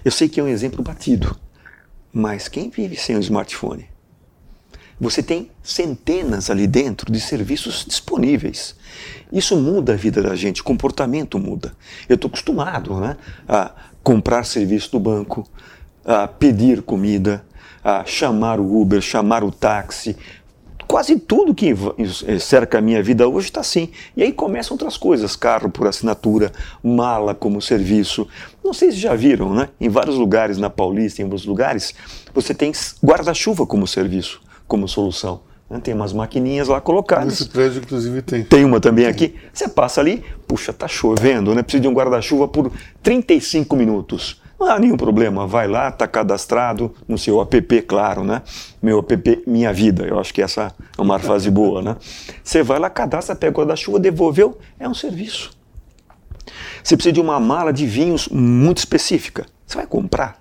eu 0.05 0.11
sei 0.11 0.29
que 0.29 0.39
é 0.39 0.43
um 0.43 0.47
exemplo 0.47 0.81
batido, 0.81 1.35
mas 2.13 2.47
quem 2.47 2.69
vive 2.69 2.95
sem 2.95 3.15
um 3.15 3.19
smartphone? 3.19 3.90
Você 5.01 5.23
tem 5.23 5.49
centenas 5.63 6.51
ali 6.51 6.67
dentro 6.67 7.11
de 7.11 7.19
serviços 7.19 7.83
disponíveis. 7.87 8.75
Isso 9.33 9.57
muda 9.57 9.93
a 9.93 9.95
vida 9.95 10.21
da 10.21 10.35
gente, 10.35 10.61
o 10.61 10.63
comportamento 10.63 11.39
muda. 11.39 11.73
Eu 12.07 12.13
estou 12.13 12.29
acostumado 12.29 12.95
né, 12.99 13.17
a 13.49 13.71
comprar 14.03 14.43
serviço 14.43 14.91
do 14.91 14.99
banco, 14.99 15.47
a 16.05 16.27
pedir 16.27 16.83
comida, 16.83 17.43
a 17.83 18.05
chamar 18.05 18.59
o 18.59 18.79
Uber, 18.79 19.01
chamar 19.01 19.43
o 19.43 19.51
táxi, 19.51 20.15
quase 20.85 21.17
tudo 21.17 21.55
que 21.55 21.73
cerca 22.39 22.77
a 22.77 22.81
minha 22.81 23.01
vida 23.01 23.27
hoje 23.27 23.47
está 23.47 23.61
assim. 23.61 23.89
E 24.15 24.21
aí 24.21 24.31
começam 24.31 24.75
outras 24.75 24.97
coisas, 24.97 25.35
carro 25.35 25.71
por 25.71 25.87
assinatura, 25.87 26.51
mala 26.83 27.33
como 27.33 27.59
serviço. 27.59 28.27
Não 28.63 28.71
sei 28.71 28.91
se 28.91 28.97
já 28.97 29.15
viram, 29.15 29.51
né? 29.51 29.69
Em 29.79 29.89
vários 29.89 30.15
lugares, 30.15 30.59
na 30.59 30.69
Paulista, 30.69 31.23
em 31.23 31.25
outros 31.25 31.45
lugares, 31.45 31.95
você 32.35 32.53
tem 32.53 32.71
guarda-chuva 33.03 33.65
como 33.65 33.87
serviço, 33.87 34.39
como 34.71 34.87
solução. 34.87 35.41
Né? 35.69 35.81
Tem 35.83 35.93
umas 35.93 36.13
maquininhas 36.13 36.69
lá 36.69 36.79
colocadas. 36.79 37.27
Nesse 37.27 37.49
prédio, 37.49 37.81
inclusive, 37.81 38.21
tem. 38.21 38.41
Tem 38.41 38.63
uma 38.63 38.79
também 38.79 39.05
aqui. 39.05 39.35
Você 39.51 39.67
passa 39.67 39.99
ali, 39.99 40.23
puxa, 40.47 40.71
tá 40.71 40.87
chovendo, 40.87 41.53
né? 41.53 41.61
Precisa 41.61 41.81
de 41.81 41.89
um 41.89 41.93
guarda-chuva 41.93 42.47
por 42.47 42.71
35 43.03 43.75
minutos. 43.75 44.41
Não 44.57 44.67
há 44.67 44.79
nenhum 44.79 44.95
problema, 44.95 45.45
vai 45.45 45.67
lá, 45.67 45.89
está 45.89 46.07
cadastrado 46.07 46.93
no 47.05 47.17
seu 47.17 47.41
app, 47.41 47.81
claro, 47.81 48.23
né? 48.23 48.43
Meu 48.81 48.99
app 48.99 49.43
Minha 49.45 49.73
Vida, 49.73 50.05
eu 50.05 50.17
acho 50.17 50.33
que 50.33 50.41
essa 50.41 50.73
é 50.97 51.01
uma 51.01 51.19
fase 51.19 51.49
boa, 51.51 51.81
né? 51.81 51.97
Você 52.41 52.63
vai 52.63 52.79
lá, 52.79 52.89
cadastra, 52.89 53.35
pega 53.35 53.51
o 53.51 53.59
guarda-chuva, 53.59 53.99
devolveu, 53.99 54.57
é 54.79 54.87
um 54.87 54.93
serviço. 54.93 55.51
Você 56.81 56.95
precisa 56.95 57.11
de 57.11 57.19
uma 57.19 57.41
mala 57.41 57.73
de 57.73 57.85
vinhos 57.85 58.29
muito 58.29 58.77
específica. 58.77 59.45
Você 59.65 59.75
vai 59.75 59.85
comprar? 59.85 60.39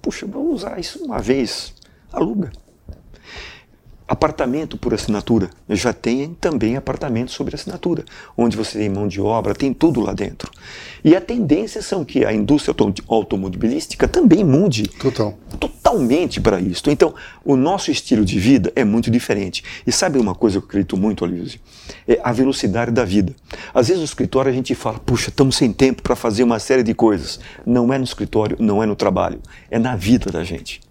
Puxa, 0.00 0.24
vou 0.24 0.52
usar 0.52 0.78
isso 0.78 1.04
uma 1.04 1.18
vez. 1.18 1.74
Aluga. 2.12 2.52
Apartamento 4.12 4.76
por 4.76 4.92
assinatura. 4.92 5.48
Já 5.70 5.90
tem 5.90 6.34
também 6.34 6.76
apartamento 6.76 7.30
sobre 7.30 7.54
assinatura, 7.54 8.04
onde 8.36 8.58
você 8.58 8.78
tem 8.78 8.90
mão 8.90 9.08
de 9.08 9.22
obra, 9.22 9.54
tem 9.54 9.72
tudo 9.72 10.02
lá 10.02 10.12
dentro. 10.12 10.50
E 11.02 11.16
a 11.16 11.20
tendência 11.20 11.80
são 11.80 12.04
que 12.04 12.22
a 12.22 12.30
indústria 12.30 12.76
automobilística 13.08 14.06
também 14.06 14.44
mude 14.44 14.86
Total. 14.86 15.32
totalmente 15.58 16.42
para 16.42 16.60
isso. 16.60 16.90
Então, 16.90 17.14
o 17.42 17.56
nosso 17.56 17.90
estilo 17.90 18.22
de 18.22 18.38
vida 18.38 18.70
é 18.76 18.84
muito 18.84 19.10
diferente. 19.10 19.64
E 19.86 19.90
sabe 19.90 20.18
uma 20.18 20.34
coisa 20.34 20.58
que 20.58 20.64
eu 20.66 20.68
acredito 20.68 20.94
muito, 20.98 21.24
Aloysio? 21.24 21.58
É 22.06 22.20
a 22.22 22.32
velocidade 22.32 22.90
da 22.90 23.06
vida. 23.06 23.34
Às 23.72 23.88
vezes 23.88 24.00
no 24.00 24.04
escritório 24.04 24.50
a 24.50 24.54
gente 24.54 24.74
fala, 24.74 24.98
puxa, 24.98 25.30
estamos 25.30 25.56
sem 25.56 25.72
tempo 25.72 26.02
para 26.02 26.14
fazer 26.14 26.42
uma 26.44 26.58
série 26.58 26.82
de 26.82 26.92
coisas. 26.92 27.40
Não 27.64 27.90
é 27.90 27.96
no 27.96 28.04
escritório, 28.04 28.58
não 28.60 28.82
é 28.82 28.84
no 28.84 28.94
trabalho, 28.94 29.40
é 29.70 29.78
na 29.78 29.96
vida 29.96 30.30
da 30.30 30.44
gente 30.44 30.82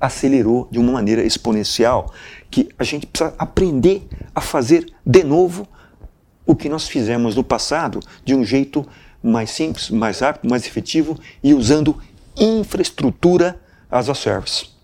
acelerou 0.00 0.68
de 0.70 0.78
uma 0.78 0.92
maneira 0.92 1.22
exponencial 1.22 2.12
que 2.50 2.68
a 2.78 2.84
gente 2.84 3.06
precisa 3.06 3.34
aprender 3.38 4.06
a 4.34 4.40
fazer 4.40 4.86
de 5.04 5.22
novo 5.22 5.66
o 6.46 6.56
que 6.56 6.68
nós 6.68 6.88
fizemos 6.88 7.36
no 7.36 7.44
passado 7.44 8.00
de 8.24 8.34
um 8.34 8.44
jeito 8.44 8.86
mais 9.22 9.50
simples, 9.50 9.90
mais 9.90 10.20
rápido, 10.20 10.48
mais 10.48 10.66
efetivo 10.66 11.18
e 11.42 11.52
usando 11.52 11.96
infraestrutura 12.36 13.60
as 13.90 14.08
a 14.08 14.14
service. 14.14 14.78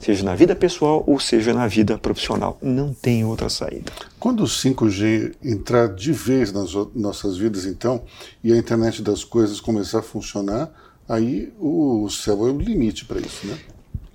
Seja 0.00 0.22
na 0.22 0.34
vida 0.34 0.54
pessoal 0.54 1.02
ou 1.06 1.18
seja 1.18 1.52
na 1.52 1.66
vida 1.66 1.98
profissional. 1.98 2.56
Não 2.62 2.94
tem 2.94 3.24
outra 3.24 3.48
saída. 3.48 3.92
Quando 4.18 4.44
o 4.44 4.46
5G 4.46 5.34
entrar 5.42 5.88
de 5.88 6.12
vez 6.12 6.52
nas 6.52 6.72
nossas 6.94 7.36
vidas, 7.36 7.64
então, 7.64 8.02
e 8.42 8.52
a 8.52 8.56
internet 8.56 9.02
das 9.02 9.24
coisas 9.24 9.60
começar 9.60 9.98
a 9.98 10.02
funcionar, 10.02 10.70
aí 11.08 11.52
o 11.58 12.08
céu 12.10 12.46
é 12.46 12.50
o 12.50 12.58
limite 12.58 13.04
para 13.04 13.20
isso, 13.20 13.46
né? 13.46 13.58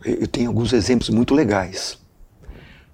Eu 0.05 0.27
tenho 0.27 0.49
alguns 0.49 0.73
exemplos 0.73 1.09
muito 1.09 1.33
legais. 1.33 1.97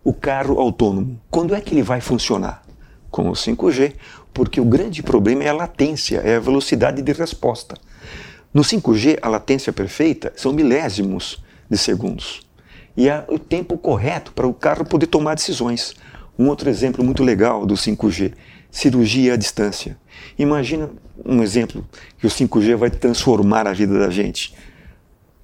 O 0.04 0.14
carro 0.14 0.60
autônomo, 0.60 1.20
quando 1.30 1.56
é 1.56 1.62
que 1.62 1.74
ele 1.74 1.84
vai 1.84 2.02
funcionar? 2.02 2.64
Com 3.10 3.30
o 3.30 3.34
5G, 3.34 3.94
porque 4.34 4.62
o 4.62 4.66
grande 4.66 5.02
problema 5.02 5.44
é 5.44 5.50
a 5.50 5.54
latência, 5.54 6.18
é 6.18 6.36
a 6.36 6.40
velocidade 6.40 7.02
de 7.02 7.12
resposta. 7.12 7.76
No 8.54 8.62
5G, 8.62 9.20
a 9.22 9.30
latência 9.30 9.74
perfeita 9.74 10.32
são 10.36 10.54
milésimos 10.54 11.44
de 11.70 11.78
segundos. 11.78 12.42
E 12.96 13.10
é 13.10 13.26
o 13.28 13.38
tempo 13.38 13.78
correto 13.78 14.32
para 14.32 14.48
o 14.48 14.54
carro 14.54 14.86
poder 14.86 15.08
tomar 15.08 15.36
decisões. 15.36 15.96
Um 16.38 16.48
outro 16.48 16.70
exemplo 16.70 17.04
muito 17.04 17.24
legal 17.24 17.66
do 17.66 17.76
5G, 17.76 18.34
cirurgia 18.72 19.34
à 19.34 19.38
distância. 19.38 19.98
Imagina 20.38 20.90
um 21.26 21.42
exemplo 21.42 21.86
que 22.18 22.28
o 22.28 22.30
5G 22.30 22.76
vai 22.76 22.90
transformar 22.90 23.68
a 23.68 23.74
vida 23.74 24.00
da 24.00 24.10
gente 24.10 24.54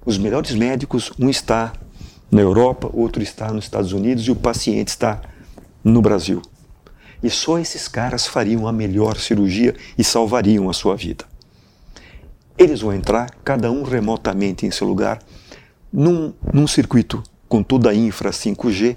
os 0.06 0.16
melhores 0.16 0.54
médicos, 0.54 1.12
um 1.18 1.28
está 1.28 1.72
na 2.30 2.40
Europa, 2.40 2.88
outro 2.92 3.22
está 3.22 3.52
nos 3.52 3.64
Estados 3.64 3.92
Unidos 3.92 4.24
e 4.24 4.30
o 4.30 4.36
paciente 4.36 4.88
está 4.88 5.20
no 5.82 6.00
Brasil. 6.00 6.40
E 7.20 7.28
só 7.28 7.58
esses 7.58 7.88
caras 7.88 8.24
fariam 8.24 8.68
a 8.68 8.72
melhor 8.72 9.16
cirurgia 9.16 9.74
e 9.98 10.04
salvariam 10.04 10.70
a 10.70 10.72
sua 10.72 10.94
vida. 10.94 11.24
Eles 12.56 12.80
vão 12.80 12.94
entrar, 12.94 13.28
cada 13.44 13.70
um 13.70 13.82
remotamente 13.82 14.64
em 14.64 14.70
seu 14.70 14.86
lugar, 14.86 15.18
num, 15.92 16.32
num 16.54 16.68
circuito 16.68 17.20
com 17.48 17.62
toda 17.62 17.90
a 17.90 17.94
infra 17.94 18.30
5G, 18.30 18.96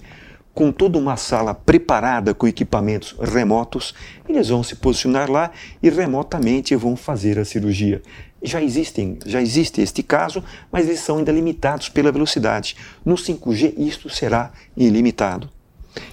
com 0.53 0.71
toda 0.71 0.97
uma 0.97 1.15
sala 1.17 1.53
preparada 1.53 2.33
com 2.33 2.47
equipamentos 2.47 3.15
remotos, 3.19 3.95
eles 4.27 4.49
vão 4.49 4.61
se 4.61 4.75
posicionar 4.75 5.29
lá 5.29 5.51
e 5.81 5.89
remotamente 5.89 6.75
vão 6.75 6.95
fazer 6.95 7.39
a 7.39 7.45
cirurgia 7.45 8.01
já 8.41 8.61
existem, 8.61 9.19
já 9.25 9.41
existe 9.41 9.81
este 9.81 10.01
caso, 10.01 10.43
mas 10.71 10.87
eles 10.87 10.99
são 11.01 11.17
ainda 11.17 11.31
limitados 11.31 11.89
pela 11.89 12.11
velocidade. 12.11 12.75
No 13.03 13.15
5G 13.15 13.73
isto 13.77 14.09
será 14.09 14.51
ilimitado. 14.75 15.49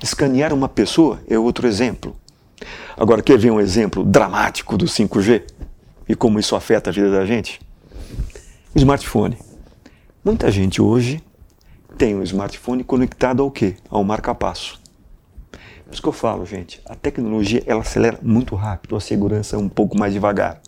Escanear 0.03 0.53
uma 0.53 0.69
pessoa 0.69 1.21
é 1.29 1.39
outro 1.39 1.67
exemplo. 1.67 2.17
Agora 2.97 3.23
quer 3.23 3.39
ver 3.39 3.51
um 3.51 3.61
exemplo 3.61 4.03
dramático 4.05 4.77
do 4.77 4.87
5G 4.87 5.43
e 6.09 6.15
como 6.15 6.39
isso 6.39 6.57
afeta 6.57 6.91
a 6.91 6.93
vida 6.93 7.11
da 7.11 7.27
gente? 7.27 7.61
Smartphone. 8.75 9.37
Muita 10.25 10.51
gente 10.51 10.83
hoje 10.83 11.23
tem 11.97 12.15
um 12.15 12.23
smartphone 12.23 12.85
conectado 12.85 13.43
ao 13.43 13.51
quê? 13.51 13.77
Ao 13.89 14.03
marca-passo. 14.03 14.81
Por 15.85 15.93
isso 15.93 16.03
que 16.03 16.09
eu 16.09 16.13
falo, 16.13 16.45
gente, 16.45 16.81
a 16.85 16.95
tecnologia 16.95 17.63
ela 17.65 17.81
acelera 17.81 18.19
muito 18.21 18.57
rápido, 18.57 18.97
a 18.97 19.01
segurança 19.01 19.55
é 19.55 19.59
um 19.59 19.69
pouco 19.69 19.97
mais 19.97 20.13
devagar. 20.13 20.61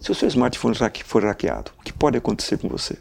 Se 0.00 0.12
o 0.12 0.14
seu 0.14 0.28
smartphone 0.28 0.76
for 1.04 1.24
hackeado, 1.24 1.72
o 1.78 1.82
que 1.82 1.92
pode 1.92 2.16
acontecer 2.16 2.58
com 2.58 2.68
você? 2.68 2.98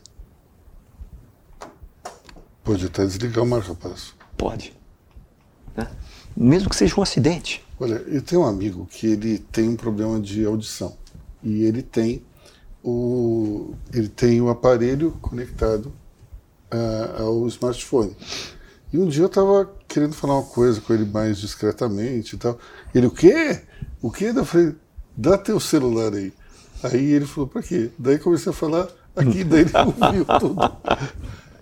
Pode 2.64 2.86
até 2.86 3.06
desligar 3.06 3.44
o 3.44 3.48
marca-passo. 3.48 4.16
Pode. 4.36 4.76
Né? 5.76 5.88
Mesmo 6.36 6.70
que 6.70 6.76
seja 6.76 7.00
um 7.00 7.04
acidente. 7.04 7.64
Olha, 7.80 7.96
eu 8.08 8.22
tenho 8.22 8.42
um 8.42 8.46
amigo 8.46 8.86
que 8.88 9.08
ele 9.08 9.40
tem 9.40 9.70
um 9.70 9.76
problema 9.76 10.20
de 10.20 10.44
audição. 10.44 10.98
E 11.44 11.64
ele 11.64 11.82
tem 11.82 12.26
o, 12.84 13.74
ele 13.94 14.08
tem 14.08 14.42
o 14.42 14.50
aparelho 14.50 15.12
conectado 15.22 15.94
uh, 16.74 17.24
ao 17.24 17.48
smartphone. 17.48 18.16
E 18.92 18.98
um 18.98 19.08
dia 19.08 19.24
eu 19.24 19.28
estava 19.28 19.72
querendo 19.88 20.14
falar 20.14 20.36
uma 20.36 20.48
coisa 20.48 20.82
com 20.82 20.94
ele 20.94 21.06
mais 21.06 21.38
discretamente 21.38 22.36
e 22.36 22.40
tal. 22.40 22.58
Ele, 22.94 23.08
o 23.08 23.12
quê? 23.12 23.62
O 24.02 24.10
quê? 24.12 24.32
Eu 24.36 24.46
falei, 24.46 24.76
dá 25.16 25.38
teu 25.38 25.60
celular 25.60 26.14
aí. 26.14 26.34
Aí 26.94 27.12
ele 27.12 27.26
falou, 27.26 27.48
para 27.48 27.62
quê? 27.62 27.90
Daí 27.98 28.18
comecei 28.20 28.52
a 28.52 28.56
falar 28.56 28.88
aqui, 29.16 29.44
daí 29.44 29.62
ele 29.62 29.72
ouviu 29.78 30.26
tudo. 30.40 30.78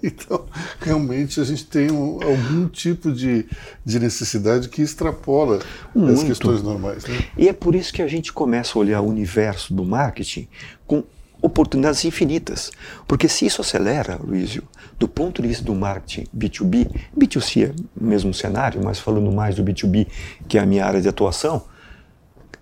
Então, 0.03 0.45
realmente, 0.79 1.39
a 1.39 1.43
gente 1.43 1.65
tem 1.65 1.91
um, 1.91 2.19
algum 2.21 2.67
tipo 2.67 3.11
de, 3.11 3.47
de 3.83 3.99
necessidade 3.99 4.69
que 4.69 4.81
extrapola 4.81 5.59
Muito. 5.95 6.13
as 6.13 6.23
questões 6.23 6.61
normais. 6.61 7.05
Né? 7.05 7.25
E 7.37 7.49
é 7.49 7.53
por 7.53 7.73
isso 7.73 7.91
que 7.91 8.01
a 8.01 8.07
gente 8.07 8.31
começa 8.31 8.77
a 8.77 8.79
olhar 8.79 9.01
o 9.01 9.07
universo 9.07 9.73
do 9.73 9.83
marketing 9.83 10.47
com 10.85 11.03
oportunidades 11.41 12.05
infinitas. 12.05 12.71
Porque 13.07 13.27
se 13.27 13.45
isso 13.45 13.61
acelera, 13.61 14.19
Luísio, 14.21 14.63
do 14.99 15.07
ponto 15.07 15.41
de 15.41 15.47
vista 15.47 15.63
do 15.63 15.73
marketing 15.73 16.27
B2B, 16.35 16.89
B2C 17.17 17.69
é 17.69 17.73
o 17.99 18.03
mesmo 18.03 18.33
cenário, 18.33 18.81
mas 18.83 18.99
falando 18.99 19.31
mais 19.31 19.55
do 19.55 19.63
B2B, 19.63 20.07
que 20.47 20.57
é 20.57 20.61
a 20.61 20.65
minha 20.65 20.85
área 20.85 21.01
de 21.01 21.09
atuação, 21.09 21.63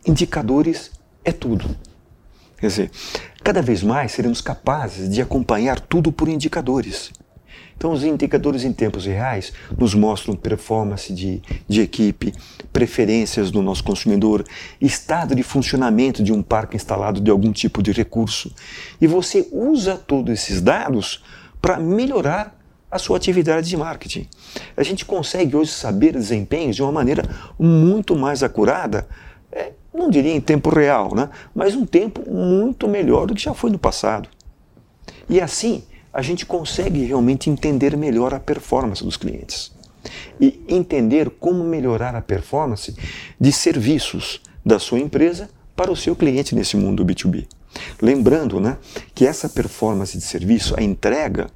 indicadores 0.06 0.92
é 1.24 1.32
tudo. 1.32 1.76
Quer 2.64 2.68
dizer, 2.68 2.92
cada 3.44 3.62
vez 3.62 3.84
mais 3.84 4.14
seremos 4.14 4.40
capazes 4.40 5.10
de 5.10 5.22
acompanhar 5.22 5.82
tudo 5.82 6.14
por 6.14 6.30
indicadores. 6.30 7.12
Então, 7.76 7.92
os 7.92 8.06
indicadores 8.06 8.64
em 8.64 8.72
tempos 8.72 9.06
reais 9.06 9.52
nos 9.78 9.94
mostram 9.94 10.34
performance 10.34 11.12
de, 11.12 11.42
de 11.68 11.82
equipe, 11.82 12.34
preferências 12.72 13.52
do 13.52 13.62
nosso 13.62 13.84
consumidor, 13.84 14.46
estado 14.80 15.36
de 15.36 15.44
funcionamento 15.44 16.24
de 16.24 16.32
um 16.32 16.42
parque 16.42 16.78
instalado 16.78 17.20
de 17.20 17.30
algum 17.30 17.52
tipo 17.52 17.84
de 17.84 17.92
recurso. 17.92 18.50
E 19.02 19.08
você 19.08 19.46
usa 19.52 19.98
todos 19.98 20.34
esses 20.34 20.62
dados 20.62 21.22
para 21.62 21.78
melhorar 21.82 22.58
a 22.90 22.98
sua 22.98 23.18
atividade 23.18 23.68
de 23.68 23.76
marketing. 23.76 24.26
A 24.78 24.84
gente 24.84 25.04
consegue 25.04 25.54
hoje 25.54 25.72
saber 25.72 26.14
desempenhos 26.14 26.78
de 26.78 26.82
uma 26.82 26.94
maneira 26.94 27.24
muito 27.60 28.16
mais 28.16 28.42
acurada. 28.42 29.06
É, 29.52 29.74
não 29.94 30.10
diria 30.10 30.34
em 30.34 30.42
tempo 30.42 30.70
real, 30.70 31.14
né? 31.14 31.30
mas 31.54 31.76
um 31.76 31.86
tempo 31.86 32.30
muito 32.30 32.88
melhor 32.88 33.28
do 33.28 33.36
que 33.36 33.42
já 33.42 33.54
foi 33.54 33.70
no 33.70 33.78
passado. 33.78 34.28
E 35.30 35.40
assim, 35.40 35.84
a 36.12 36.22
gente 36.22 36.46
consegue 36.46 37.04
realmente 37.06 37.50
entender 37.50 37.96
melhor 37.98 38.34
a 38.34 38.40
performance 38.40 39.04
dos 39.04 39.18
clientes. 39.18 39.72
E 40.40 40.62
entender 40.68 41.30
como 41.30 41.64
melhorar 41.64 42.16
a 42.16 42.22
performance 42.22 42.96
de 43.40 43.52
serviços 43.52 44.42
da 44.66 44.80
sua 44.80 45.00
empresa 45.00 45.50
para 45.76 45.92
o 45.92 45.96
seu 45.96 46.16
cliente 46.16 46.54
nesse 46.54 46.76
mundo 46.76 47.06
B2B. 47.06 47.48
Lembrando 48.02 48.60
né, 48.60 48.78
que 49.16 49.26
essa 49.26 49.50
performance 49.50 50.18
de 50.18 50.24
serviço, 50.24 50.76
a 50.78 50.84
entrega, 50.84 51.48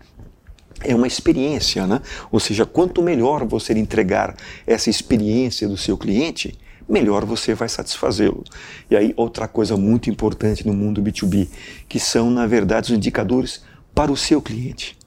é 0.81 0.93
uma 0.95 1.07
experiência, 1.07 1.87
né? 1.87 2.01
Ou 2.31 2.39
seja, 2.39 2.65
quanto 2.65 3.01
melhor 3.01 3.45
você 3.45 3.73
entregar 3.73 4.35
essa 4.65 4.89
experiência 4.89 5.67
do 5.67 5.75
seu 5.75 5.97
cliente, 5.97 6.57
melhor 6.87 7.25
você 7.25 7.53
vai 7.53 7.67
satisfazê-lo. 7.67 8.43
E 8.89 8.95
aí, 8.95 9.13
outra 9.17 9.47
coisa 9.47 9.75
muito 9.75 10.09
importante 10.09 10.65
no 10.65 10.73
mundo 10.73 11.01
B2B, 11.01 11.47
que 11.87 11.99
são, 11.99 12.29
na 12.29 12.47
verdade, 12.47 12.91
os 12.91 12.97
indicadores 12.97 13.63
para 13.93 14.11
o 14.11 14.17
seu 14.17 14.41
cliente. 14.41 14.97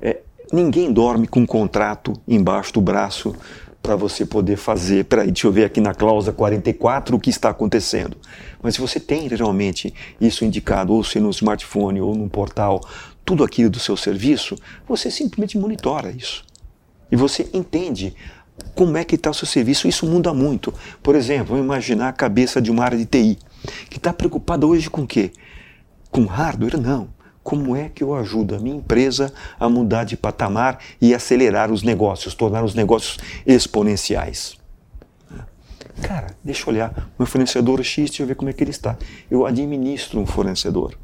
É, 0.00 0.20
ninguém 0.52 0.92
dorme 0.92 1.26
com 1.26 1.40
um 1.40 1.46
contrato 1.46 2.12
embaixo 2.26 2.72
do 2.72 2.80
braço 2.80 3.34
para 3.82 3.96
você 3.96 4.24
poder 4.24 4.56
fazer. 4.56 5.04
Peraí, 5.04 5.26
deixa 5.26 5.46
eu 5.46 5.52
ver 5.52 5.64
aqui 5.64 5.80
na 5.80 5.92
cláusula 5.92 6.32
44 6.32 7.16
o 7.16 7.20
que 7.20 7.30
está 7.30 7.50
acontecendo. 7.50 8.16
Mas 8.62 8.74
se 8.74 8.80
você 8.80 9.00
tem 9.00 9.26
realmente 9.26 9.92
isso 10.20 10.44
indicado, 10.44 10.92
ou 10.92 11.02
se 11.02 11.18
no 11.18 11.30
smartphone 11.30 12.00
ou 12.00 12.14
no 12.14 12.28
portal, 12.30 12.80
tudo 13.24 13.42
aquilo 13.42 13.70
do 13.70 13.80
seu 13.80 13.96
serviço, 13.96 14.56
você 14.86 15.10
simplesmente 15.10 15.58
monitora 15.58 16.10
isso. 16.10 16.44
E 17.10 17.16
você 17.16 17.48
entende 17.52 18.14
como 18.74 18.96
é 18.96 19.04
que 19.04 19.14
está 19.14 19.30
o 19.30 19.34
seu 19.34 19.46
serviço. 19.46 19.88
Isso 19.88 20.06
muda 20.06 20.32
muito. 20.32 20.72
Por 21.02 21.14
exemplo, 21.14 21.48
vamos 21.48 21.64
imaginar 21.64 22.08
a 22.08 22.12
cabeça 22.12 22.60
de 22.60 22.70
uma 22.70 22.84
área 22.84 22.98
de 22.98 23.06
TI 23.06 23.38
que 23.88 23.96
está 23.96 24.12
preocupada 24.12 24.66
hoje 24.66 24.90
com 24.90 25.02
o 25.02 25.06
quê? 25.06 25.32
Com 26.10 26.24
hardware? 26.26 26.78
Não. 26.78 27.08
Como 27.42 27.74
é 27.74 27.88
que 27.88 28.04
eu 28.04 28.14
ajudo 28.14 28.54
a 28.54 28.58
minha 28.58 28.76
empresa 28.76 29.32
a 29.58 29.68
mudar 29.68 30.04
de 30.04 30.16
patamar 30.16 30.78
e 31.00 31.12
acelerar 31.12 31.72
os 31.72 31.82
negócios, 31.82 32.34
tornar 32.34 32.62
os 32.62 32.74
negócios 32.74 33.18
exponenciais? 33.44 34.56
Cara, 36.00 36.36
deixa 36.42 36.62
eu 36.62 36.72
olhar. 36.72 37.10
Meu 37.18 37.26
fornecedor 37.26 37.82
X, 37.82 38.10
deixa 38.10 38.22
eu 38.22 38.26
ver 38.26 38.36
como 38.36 38.48
é 38.48 38.52
que 38.52 38.62
ele 38.62 38.70
está. 38.70 38.96
Eu 39.30 39.44
administro 39.44 40.20
um 40.20 40.26
fornecedor 40.26 40.96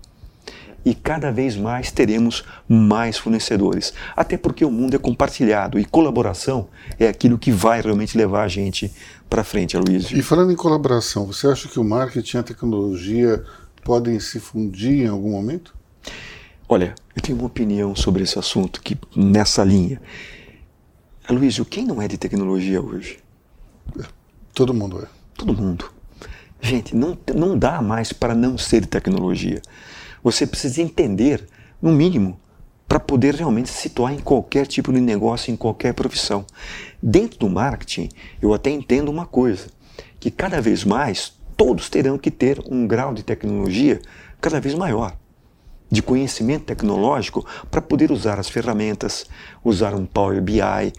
e 0.88 0.94
cada 0.94 1.30
vez 1.30 1.54
mais 1.54 1.92
teremos 1.92 2.42
mais 2.66 3.18
fornecedores. 3.18 3.92
Até 4.16 4.38
porque 4.38 4.64
o 4.64 4.70
mundo 4.70 4.96
é 4.96 4.98
compartilhado 4.98 5.78
e 5.78 5.84
colaboração 5.84 6.68
é 6.98 7.06
aquilo 7.06 7.38
que 7.38 7.52
vai 7.52 7.82
realmente 7.82 8.16
levar 8.16 8.44
a 8.44 8.48
gente 8.48 8.90
para 9.28 9.44
frente, 9.44 9.76
Aloysio. 9.76 10.16
E 10.16 10.22
falando 10.22 10.50
em 10.50 10.56
colaboração, 10.56 11.26
você 11.26 11.46
acha 11.46 11.68
que 11.68 11.78
o 11.78 11.84
marketing 11.84 12.38
e 12.38 12.40
a 12.40 12.42
tecnologia 12.42 13.44
podem 13.84 14.18
se 14.18 14.40
fundir 14.40 15.04
em 15.04 15.08
algum 15.08 15.32
momento? 15.32 15.74
Olha, 16.66 16.94
eu 17.14 17.20
tenho 17.20 17.36
uma 17.36 17.46
opinião 17.46 17.94
sobre 17.94 18.22
esse 18.22 18.38
assunto 18.38 18.80
que 18.80 18.96
nessa 19.14 19.62
linha. 19.62 20.00
Aloysio, 21.28 21.66
quem 21.66 21.84
não 21.84 22.00
é 22.00 22.08
de 22.08 22.16
tecnologia 22.16 22.80
hoje? 22.80 23.18
Todo 24.54 24.72
mundo 24.72 25.02
é. 25.02 25.06
Todo 25.36 25.52
mundo. 25.52 25.90
Gente, 26.62 26.96
não, 26.96 27.16
não 27.34 27.58
dá 27.58 27.82
mais 27.82 28.10
para 28.10 28.34
não 28.34 28.56
ser 28.56 28.86
tecnologia. 28.86 29.60
Você 30.22 30.46
precisa 30.46 30.82
entender, 30.82 31.46
no 31.80 31.92
mínimo, 31.92 32.38
para 32.88 32.98
poder 32.98 33.34
realmente 33.34 33.68
se 33.68 33.82
situar 33.82 34.14
em 34.14 34.18
qualquer 34.18 34.66
tipo 34.66 34.92
de 34.92 35.00
negócio, 35.00 35.52
em 35.52 35.56
qualquer 35.56 35.92
profissão. 35.92 36.44
Dentro 37.02 37.38
do 37.38 37.48
marketing, 37.48 38.08
eu 38.40 38.54
até 38.54 38.70
entendo 38.70 39.10
uma 39.10 39.26
coisa, 39.26 39.66
que 40.18 40.30
cada 40.30 40.60
vez 40.60 40.84
mais 40.84 41.32
todos 41.56 41.90
terão 41.90 42.16
que 42.16 42.30
ter 42.30 42.62
um 42.70 42.86
grau 42.86 43.12
de 43.12 43.22
tecnologia 43.22 44.00
cada 44.40 44.60
vez 44.60 44.74
maior, 44.74 45.16
de 45.90 46.02
conhecimento 46.02 46.64
tecnológico 46.64 47.44
para 47.70 47.82
poder 47.82 48.10
usar 48.10 48.38
as 48.38 48.48
ferramentas, 48.48 49.26
usar 49.64 49.94
um 49.94 50.06
Power 50.06 50.40
BI, 50.40 50.60
eh, 50.60 50.92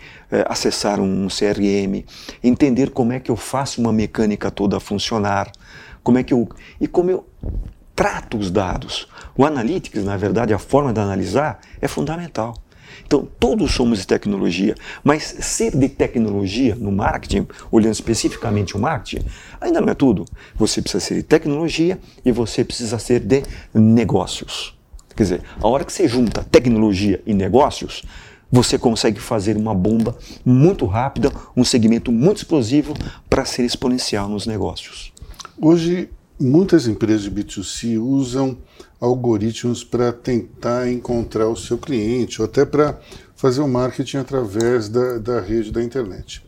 acessar 0.48 1.00
um 1.00 1.28
CRM, 1.28 2.06
entender 2.44 2.92
como 2.92 3.14
é 3.14 3.20
que 3.20 3.32
eu 3.32 3.36
faço 3.36 3.82
uma 3.82 3.94
mecânica 3.94 4.52
toda 4.52 4.80
funcionar, 4.80 5.52
como 6.04 6.18
é 6.18 6.24
que 6.24 6.34
eu 6.34 6.48
e 6.80 6.88
como 6.88 7.10
eu 7.10 7.26
trato 8.00 8.38
os 8.38 8.50
dados. 8.50 9.10
O 9.38 9.46
analytics, 9.46 10.06
na 10.06 10.16
verdade, 10.16 10.54
a 10.54 10.58
forma 10.58 10.94
de 10.94 11.02
analisar 11.02 11.60
é 11.82 11.88
fundamental. 11.88 12.56
Então, 13.06 13.28
todos 13.38 13.74
somos 13.74 14.00
de 14.00 14.08
tecnologia, 14.08 14.74
mas 15.04 15.22
ser 15.24 15.76
de 15.76 15.90
tecnologia 15.90 16.76
no 16.76 16.94
marketing, 16.94 17.46
olhando 17.70 17.92
especificamente 17.92 18.78
o 18.78 18.80
marketing, 18.80 19.26
ainda 19.60 19.82
não 19.82 19.90
é 19.90 19.94
tudo. 19.94 20.24
Você 20.56 20.82
precisa 20.82 21.04
ser 21.04 21.16
de 21.16 21.24
tecnologia 21.24 22.00
e 22.24 22.32
você 22.32 22.64
precisa 22.64 22.98
ser 22.98 23.20
de 23.20 23.44
negócios. 23.74 24.80
Quer 25.14 25.24
dizer, 25.24 25.42
a 25.62 25.68
hora 25.68 25.84
que 25.84 25.92
você 25.92 26.08
junta 26.08 26.42
tecnologia 26.50 27.22
e 27.26 27.34
negócios, 27.34 28.04
você 28.50 28.78
consegue 28.78 29.20
fazer 29.20 29.58
uma 29.58 29.76
bomba 29.76 30.18
muito 30.46 30.86
rápida, 30.86 31.34
um 31.54 31.66
segmento 31.66 32.14
muito 32.14 32.38
explosivo 32.38 32.94
para 33.30 33.44
ser 33.44 33.66
exponencial 33.66 34.30
nos 34.30 34.48
negócios. 34.48 35.12
Hoje, 35.62 36.10
Muitas 36.42 36.88
empresas 36.88 37.24
de 37.24 37.32
B2C 37.32 38.02
usam 38.02 38.58
algoritmos 38.98 39.84
para 39.84 40.14
tentar 40.14 40.90
encontrar 40.90 41.50
o 41.50 41.56
seu 41.58 41.78
cliente 41.78 42.42
ou 42.42 42.46
até 42.46 42.64
para 42.64 42.98
fazer 43.36 43.60
o 43.60 43.68
marketing 43.68 44.18
através 44.18 44.88
da, 44.88 45.18
da 45.18 45.42
rede 45.42 45.70
da 45.70 45.84
internet. 45.84 46.42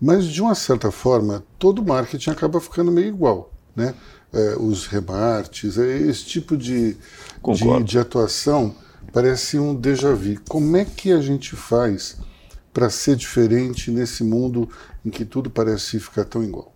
Mas, 0.00 0.24
de 0.24 0.40
uma 0.40 0.54
certa 0.54 0.90
forma, 0.90 1.44
todo 1.58 1.84
marketing 1.84 2.30
acaba 2.30 2.62
ficando 2.62 2.90
meio 2.90 3.08
igual. 3.08 3.52
Né? 3.74 3.94
É, 4.32 4.56
os 4.58 4.86
remartes, 4.86 5.76
é, 5.76 5.98
esse 5.98 6.24
tipo 6.24 6.56
de, 6.56 6.94
de, 6.94 7.84
de, 7.84 7.98
atuação 7.98 8.74
parece 9.12 9.58
um 9.58 9.74
déjà 9.74 10.14
vu. 10.14 10.40
Como 10.48 10.78
é 10.78 10.86
que 10.86 11.12
a 11.12 11.20
gente 11.20 11.54
faz 11.54 12.16
para 12.72 12.88
ser 12.88 13.16
diferente 13.16 13.90
nesse 13.90 14.24
mundo 14.24 14.66
em 15.04 15.10
que 15.10 15.26
tudo 15.26 15.50
parece 15.50 16.00
ficar 16.00 16.24
tão 16.24 16.42
igual? 16.42 16.74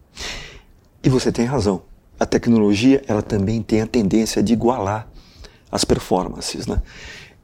E 1.02 1.08
você 1.08 1.32
tem 1.32 1.46
razão 1.46 1.88
a 2.20 2.26
tecnologia 2.26 3.02
ela 3.08 3.22
também 3.22 3.62
tem 3.62 3.80
a 3.80 3.86
tendência 3.86 4.42
de 4.42 4.52
igualar 4.52 5.08
as 5.72 5.86
performances. 5.86 6.66
Né? 6.66 6.82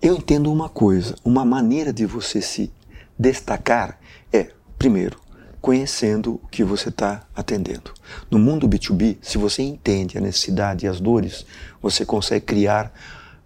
Eu 0.03 0.17
entendo 0.17 0.53
uma 0.53 0.69
coisa, 0.69 1.17
uma 1.25 1.47
maneira 1.47 1.95
de 1.95 2.05
você 2.05 2.43
se 2.43 2.71
destacar 3.19 3.99
é, 4.31 4.51
primeiro, 4.79 5.19
conhecendo 5.62 6.35
o 6.35 6.49
que 6.49 6.62
você 6.62 6.91
está 6.91 7.23
atendendo. 7.35 7.91
No 8.31 8.39
mundo 8.39 8.69
B2B, 8.69 9.17
se 9.23 9.39
você 9.39 9.62
entende 9.62 10.19
a 10.19 10.21
necessidade 10.21 10.85
e 10.85 10.89
as 10.89 11.01
dores, 11.01 11.47
você 11.81 12.05
consegue 12.05 12.45
criar 12.45 12.93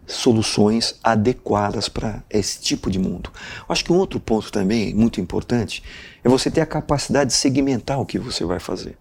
soluções 0.09 0.99
adequadas 1.05 1.89
para 1.89 2.25
esse 2.29 2.61
tipo 2.61 2.91
de 2.91 2.99
mundo. 2.99 3.31
Acho 3.69 3.85
que 3.85 3.93
um 3.93 3.97
outro 3.97 4.19
ponto 4.19 4.51
também 4.51 4.93
muito 4.93 5.21
importante 5.21 5.81
é 6.25 6.29
você 6.29 6.51
ter 6.51 6.61
a 6.61 6.67
capacidade 6.67 7.31
de 7.31 7.37
segmentar 7.37 8.01
o 8.01 8.05
que 8.05 8.19
você 8.19 8.45
vai 8.45 8.59
fazer. 8.59 8.99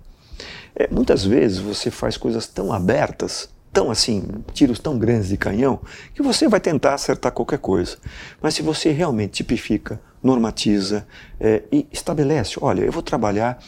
É, 0.75 0.87
muitas 0.91 1.23
vezes 1.23 1.59
você 1.59 1.91
faz 1.91 2.17
coisas 2.17 2.47
tão 2.47 2.71
abertas, 2.71 3.49
tão 3.71 3.91
assim, 3.91 4.23
tiros 4.53 4.79
tão 4.79 4.97
grandes 4.97 5.29
de 5.29 5.37
canhão, 5.37 5.79
que 6.13 6.21
você 6.21 6.47
vai 6.47 6.59
tentar 6.59 6.93
acertar 6.93 7.31
qualquer 7.31 7.59
coisa. 7.59 7.97
Mas 8.41 8.53
se 8.53 8.61
você 8.61 8.91
realmente 8.91 9.31
tipifica, 9.31 10.01
normatiza 10.21 11.07
é, 11.39 11.63
e 11.71 11.87
estabelece, 11.91 12.57
olha, 12.61 12.81
eu 12.81 12.91
vou 12.91 13.01
trabalhar 13.03 13.63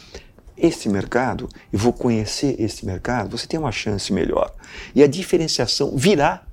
esse 0.57 0.87
mercado 0.89 1.49
e 1.73 1.77
vou 1.77 1.91
conhecer 1.91 2.55
esse 2.59 2.85
mercado, 2.85 3.37
você 3.37 3.47
tem 3.47 3.59
uma 3.59 3.71
chance 3.71 4.13
melhor. 4.13 4.53
E 4.93 5.01
a 5.01 5.07
diferenciação 5.07 5.95
virá 5.95 6.43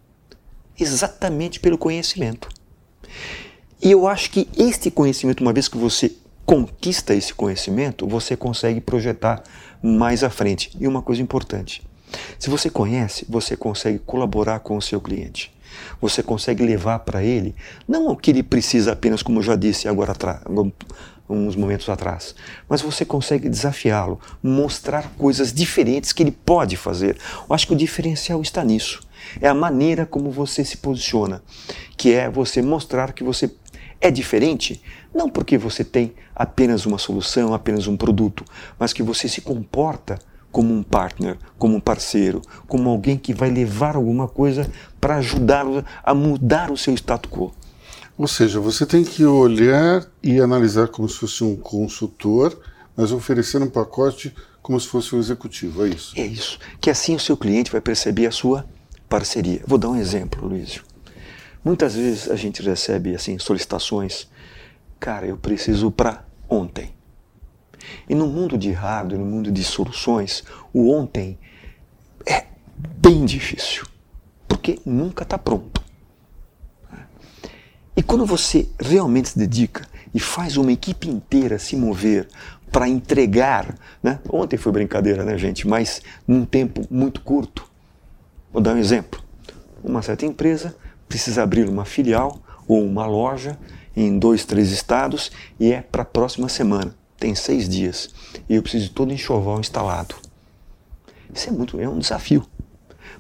exatamente 0.78 1.61
pelo 1.61 1.76
conhecimento. 1.76 2.48
E 3.83 3.90
eu 3.90 4.07
acho 4.07 4.31
que 4.31 4.48
este 4.57 4.90
conhecimento, 4.90 5.40
uma 5.40 5.52
vez 5.52 5.68
que 5.68 5.76
você 5.76 6.12
conquista 6.44 7.14
esse 7.14 7.35
conhecimento, 7.35 8.07
você 8.07 8.37
consegue 8.37 8.81
projetar 8.81 9.42
mais 9.83 10.25
à 10.25 10.31
frente. 10.31 10.71
E 10.79 10.87
uma 10.87 11.03
coisa 11.03 11.23
importante: 11.23 11.83
se 12.38 12.51
você 12.51 12.71
conhece, 12.71 13.27
você 13.29 13.57
consegue 13.57 13.99
colaborar 13.99 14.61
com 14.61 14.77
o 14.77 14.83
seu 14.83 15.01
cliente. 15.01 15.53
Você 16.01 16.23
consegue 16.23 16.64
levar 16.64 17.01
para 17.01 17.23
ele 17.23 17.55
não 17.87 18.09
o 18.09 18.17
que 18.17 18.31
ele 18.31 18.43
precisa 18.43 18.93
apenas, 18.93 19.23
como 19.23 19.38
eu 19.38 19.43
já 19.43 19.57
disse 19.57 19.88
agora 19.88 20.14
uns 21.29 21.55
momentos 21.55 21.88
atrás, 21.88 22.35
mas 22.69 22.81
você 22.81 23.05
consegue 23.05 23.49
desafiá-lo, 23.51 24.19
mostrar 24.43 25.12
coisas 25.19 25.53
diferentes 25.53 26.12
que 26.12 26.23
ele 26.23 26.31
pode 26.31 26.77
fazer. 26.77 27.19
Eu 27.49 27.55
acho 27.55 27.67
que 27.67 27.75
o 27.75 27.77
diferencial 27.77 28.41
está 28.41 28.64
nisso. 28.64 29.01
É 29.41 29.49
a 29.49 29.55
maneira 29.55 30.07
como 30.07 30.31
você 30.31 30.64
se 30.64 30.79
posiciona, 30.79 31.43
que 31.97 32.14
é 32.14 32.31
você 32.31 32.62
mostrar 32.62 33.12
que 33.12 33.23
você 33.23 33.51
é 34.01 34.11
diferente 34.11 34.81
não 35.15 35.29
porque 35.29 35.59
você 35.59 35.83
tem 35.83 36.15
apenas 36.35 36.87
uma 36.87 36.99
solução, 36.99 37.53
apenas 37.53 37.87
um 37.87 37.97
produto, 37.97 38.45
mas 38.79 38.93
que 38.93 39.03
você 39.03 39.29
se 39.29 39.41
comporta 39.41 40.19
como 40.51 40.73
um 40.73 40.83
partner, 40.83 41.37
como 41.59 41.77
um 41.77 41.81
parceiro, 41.81 42.41
como 42.67 42.89
alguém 42.89 43.19
que 43.19 43.35
vai 43.35 43.51
levar 43.51 43.97
alguma 43.97 44.29
coisa 44.29 44.71
para 45.01 45.17
ajudá-lo 45.17 45.85
a 46.03 46.15
mudar 46.15 46.71
o 46.71 46.77
seu 46.77 46.95
status 46.95 47.31
quo. 47.31 47.53
Ou 48.17 48.27
seja, 48.27 48.59
você 48.59 48.85
tem 48.85 49.05
que 49.05 49.25
olhar 49.25 50.07
e 50.23 50.41
analisar 50.41 50.89
como 50.89 51.09
se 51.09 51.17
fosse 51.17 51.45
um 51.45 51.55
consultor, 51.55 52.59
mas 52.97 53.13
oferecer 53.13 53.63
um 53.63 53.71
pacote 53.71 54.35
como 54.61 54.79
se 54.81 54.89
fosse 54.89 55.15
um 55.15 55.19
executivo, 55.19 55.87
é 55.87 55.91
isso? 55.91 56.13
É 56.19 56.27
isso. 56.27 56.59
Que 56.81 56.91
assim 56.91 57.15
o 57.15 57.21
seu 57.21 57.37
cliente 57.37 57.71
vai 57.71 57.81
perceber 57.81 58.27
a 58.27 58.33
sua 58.33 58.67
parceria. 59.09 59.63
Vou 59.67 59.79
dar 59.79 59.89
um 59.89 59.97
exemplo, 59.97 60.47
Luísio. 60.47 60.83
Muitas 61.68 61.94
vezes 61.94 62.31
a 62.31 62.35
gente 62.35 62.62
recebe 62.62 63.14
assim 63.14 63.38
solicitações, 63.38 64.26
cara, 64.98 65.26
eu 65.26 65.37
preciso 65.37 65.90
para 65.90 66.24
ontem. 66.48 66.94
E 68.09 68.14
no 68.14 68.26
mundo 68.26 68.57
de 68.57 68.72
hardware, 68.72 69.20
no 69.20 69.26
mundo 69.26 69.52
de 69.52 69.62
soluções, 69.62 70.42
o 70.72 70.90
ontem 70.90 71.38
é 72.26 72.46
bem 72.96 73.26
difícil, 73.26 73.85
porque 74.48 74.81
nunca 74.87 75.24
está 75.24 75.37
pronto. 75.37 75.83
E 77.94 78.02
quando 78.02 78.24
você 78.24 78.66
realmente 78.81 79.28
se 79.28 79.38
dedica 79.38 79.87
e 80.14 80.18
faz 80.18 80.57
uma 80.57 80.72
equipe 80.72 81.07
inteira 81.11 81.59
se 81.59 81.76
mover 81.76 82.28
para 82.72 82.88
entregar, 82.88 83.78
né? 84.02 84.20
ontem 84.31 84.57
foi 84.57 84.72
brincadeira, 84.72 85.22
né, 85.22 85.37
gente? 85.37 85.68
Mas 85.68 86.00
num 86.26 86.46
tempo 86.46 86.87
muito 86.90 87.20
curto. 87.20 87.70
Vou 88.50 88.62
dar 88.62 88.74
um 88.74 88.78
exemplo. 88.78 89.22
Uma 89.85 90.00
certa 90.00 90.24
empresa 90.24 90.74
precisa 91.09 91.42
abrir 91.42 91.68
uma 91.68 91.85
filial 91.85 92.40
ou 92.66 92.85
uma 92.85 93.07
loja 93.07 93.59
em 93.97 94.18
dois, 94.18 94.44
três 94.44 94.71
estados 94.71 95.33
e 95.59 95.73
é 95.73 95.81
para 95.81 96.03
a 96.03 96.07
próxima 96.07 96.49
semana. 96.49 96.94
Tem 97.18 97.35
seis 97.35 97.68
dias 97.68 98.11
e 98.49 98.55
eu 98.55 98.62
preciso 98.62 98.85
de 98.85 98.90
todo 98.90 99.12
enxoval 99.12 99.59
instalado. 99.59 100.14
Isso 101.35 101.49
é 101.49 101.53
muito, 101.53 101.81
é 101.81 101.88
um 101.88 101.99
desafio. 101.99 102.47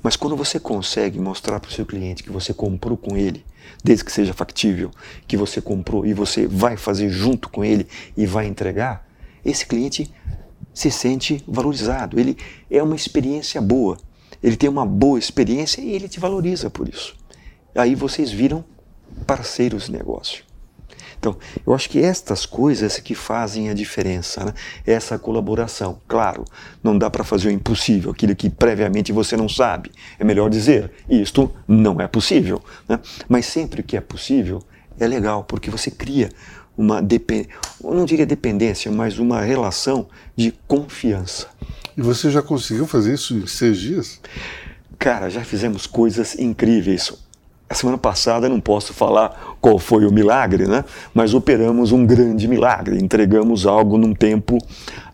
Mas 0.02 0.16
quando 0.16 0.36
você 0.36 0.60
consegue 0.60 1.18
mostrar 1.18 1.58
para 1.58 1.68
o 1.68 1.72
seu 1.72 1.84
cliente 1.84 2.22
que 2.22 2.30
você 2.30 2.54
comprou 2.54 2.96
com 2.96 3.16
ele, 3.16 3.44
desde 3.82 4.04
que 4.04 4.12
seja 4.12 4.32
factível, 4.32 4.90
que 5.26 5.36
você 5.36 5.60
comprou 5.60 6.06
e 6.06 6.14
você 6.14 6.46
vai 6.46 6.76
fazer 6.76 7.10
junto 7.10 7.48
com 7.48 7.64
ele 7.64 7.86
e 8.16 8.26
vai 8.26 8.46
entregar, 8.46 9.06
esse 9.44 9.66
cliente 9.66 10.12
se 10.72 10.90
sente 10.90 11.42
valorizado. 11.48 12.20
Ele 12.20 12.36
é 12.70 12.82
uma 12.82 12.94
experiência 12.94 13.60
boa. 13.60 13.98
Ele 14.40 14.56
tem 14.56 14.70
uma 14.70 14.86
boa 14.86 15.18
experiência 15.18 15.80
e 15.80 15.90
ele 15.90 16.08
te 16.08 16.20
valoriza 16.20 16.70
por 16.70 16.88
isso. 16.88 17.17
Aí 17.78 17.94
vocês 17.94 18.32
viram 18.32 18.64
parceiros 19.24 19.86
de 19.86 19.92
negócio. 19.92 20.42
Então, 21.16 21.36
eu 21.64 21.72
acho 21.74 21.88
que 21.88 22.00
estas 22.00 22.44
coisas 22.44 22.98
que 22.98 23.14
fazem 23.14 23.70
a 23.70 23.74
diferença, 23.74 24.44
né? 24.44 24.54
essa 24.84 25.16
colaboração. 25.16 26.00
Claro, 26.06 26.44
não 26.82 26.98
dá 26.98 27.08
para 27.08 27.22
fazer 27.22 27.48
o 27.48 27.50
impossível, 27.52 28.10
aquilo 28.10 28.34
que 28.34 28.50
previamente 28.50 29.12
você 29.12 29.36
não 29.36 29.48
sabe. 29.48 29.92
É 30.18 30.24
melhor 30.24 30.50
dizer, 30.50 30.90
isto 31.08 31.52
não 31.68 32.00
é 32.00 32.08
possível. 32.08 32.60
Né? 32.88 32.98
Mas 33.28 33.46
sempre 33.46 33.82
que 33.82 33.96
é 33.96 34.00
possível, 34.00 34.60
é 34.98 35.06
legal, 35.06 35.44
porque 35.44 35.70
você 35.70 35.90
cria 35.90 36.30
uma, 36.76 37.00
eu 37.82 37.94
não 37.94 38.04
diria 38.04 38.26
dependência, 38.26 38.90
mas 38.90 39.18
uma 39.20 39.40
relação 39.40 40.08
de 40.36 40.52
confiança. 40.66 41.48
E 41.96 42.02
você 42.02 42.28
já 42.28 42.42
conseguiu 42.42 42.86
fazer 42.86 43.14
isso 43.14 43.34
em 43.34 43.46
seis 43.46 43.78
dias? 43.78 44.20
Cara, 44.98 45.28
já 45.28 45.44
fizemos 45.44 45.86
coisas 45.86 46.36
incríveis. 46.38 47.12
A 47.68 47.74
semana 47.74 47.98
passada 47.98 48.48
não 48.48 48.60
posso 48.60 48.94
falar 48.94 49.56
qual 49.60 49.78
foi 49.78 50.06
o 50.06 50.12
milagre, 50.12 50.66
né? 50.66 50.84
Mas 51.12 51.34
operamos 51.34 51.92
um 51.92 52.06
grande 52.06 52.48
milagre, 52.48 52.98
entregamos 52.98 53.66
algo 53.66 53.98
num 53.98 54.14
tempo 54.14 54.56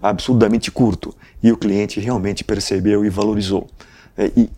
absurdamente 0.01 0.71
curto 0.71 1.15
e 1.43 1.51
o 1.51 1.57
cliente 1.57 1.99
realmente 1.99 2.45
percebeu 2.45 3.05
e 3.05 3.11
valorizou 3.11 3.67
é, 4.17 4.31
e 4.37 4.49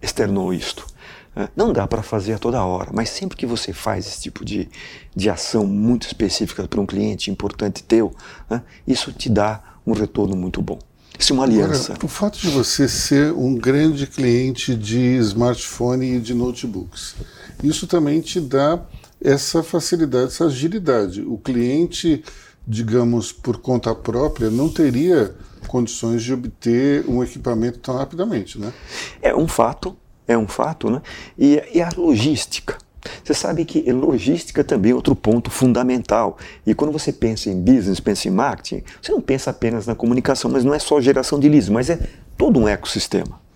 externou 0.00 0.54
isto. 0.54 0.86
É, 1.34 1.48
não 1.54 1.72
dá 1.72 1.86
para 1.86 2.02
fazer 2.02 2.34
a 2.34 2.38
toda 2.38 2.64
hora, 2.64 2.90
mas 2.94 3.10
sempre 3.10 3.36
que 3.36 3.44
você 3.44 3.72
faz 3.72 4.06
esse 4.06 4.22
tipo 4.22 4.44
de, 4.44 4.68
de 5.14 5.28
ação 5.28 5.66
muito 5.66 6.06
específica 6.06 6.66
para 6.66 6.80
um 6.80 6.86
cliente 6.86 7.30
importante 7.30 7.82
teu, 7.82 8.14
né, 8.48 8.62
isso 8.86 9.12
te 9.12 9.28
dá 9.28 9.62
um 9.86 9.92
retorno 9.92 10.34
muito 10.34 10.62
bom. 10.62 10.78
Isso 11.18 11.32
é 11.32 11.34
uma 11.34 11.44
aliança. 11.44 11.92
Agora, 11.92 12.06
o 12.06 12.08
fato 12.08 12.38
de 12.38 12.48
você 12.48 12.88
ser 12.88 13.32
um 13.32 13.54
grande 13.54 14.06
cliente 14.06 14.74
de 14.74 15.16
smartphone 15.18 16.16
e 16.16 16.20
de 16.20 16.34
notebooks, 16.34 17.14
isso 17.62 17.86
também 17.86 18.20
te 18.20 18.40
dá 18.40 18.80
essa 19.22 19.62
facilidade, 19.62 20.26
essa 20.26 20.46
agilidade. 20.46 21.22
O 21.22 21.38
cliente, 21.38 22.22
digamos, 22.66 23.32
por 23.32 23.58
conta 23.58 23.94
própria, 23.94 24.50
não 24.50 24.68
teria 24.68 25.34
condições 25.66 26.22
de 26.22 26.32
obter 26.32 27.04
um 27.08 27.22
equipamento 27.22 27.78
tão 27.78 27.96
rapidamente, 27.96 28.58
né? 28.58 28.72
É 29.20 29.34
um 29.34 29.48
fato, 29.48 29.96
é 30.28 30.36
um 30.36 30.46
fato, 30.46 30.90
né? 30.90 31.02
E, 31.38 31.62
e 31.74 31.82
a 31.82 31.90
logística. 31.96 32.78
Você 33.22 33.34
sabe 33.34 33.64
que 33.64 33.90
logística 33.92 34.62
também 34.64 34.92
é 34.92 34.94
outro 34.94 35.14
ponto 35.14 35.50
fundamental. 35.50 36.38
E 36.66 36.74
quando 36.74 36.92
você 36.92 37.12
pensa 37.12 37.50
em 37.50 37.60
business, 37.60 38.00
pensa 38.00 38.28
em 38.28 38.30
marketing, 38.30 38.82
você 39.00 39.12
não 39.12 39.20
pensa 39.20 39.50
apenas 39.50 39.86
na 39.86 39.94
comunicação, 39.94 40.50
mas 40.50 40.64
não 40.64 40.74
é 40.74 40.78
só 40.78 41.00
geração 41.00 41.38
de 41.38 41.48
leads, 41.48 41.68
mas 41.68 41.90
é 41.90 41.98
todo 42.36 42.58
um 42.58 42.68
ecossistema. 42.68 43.46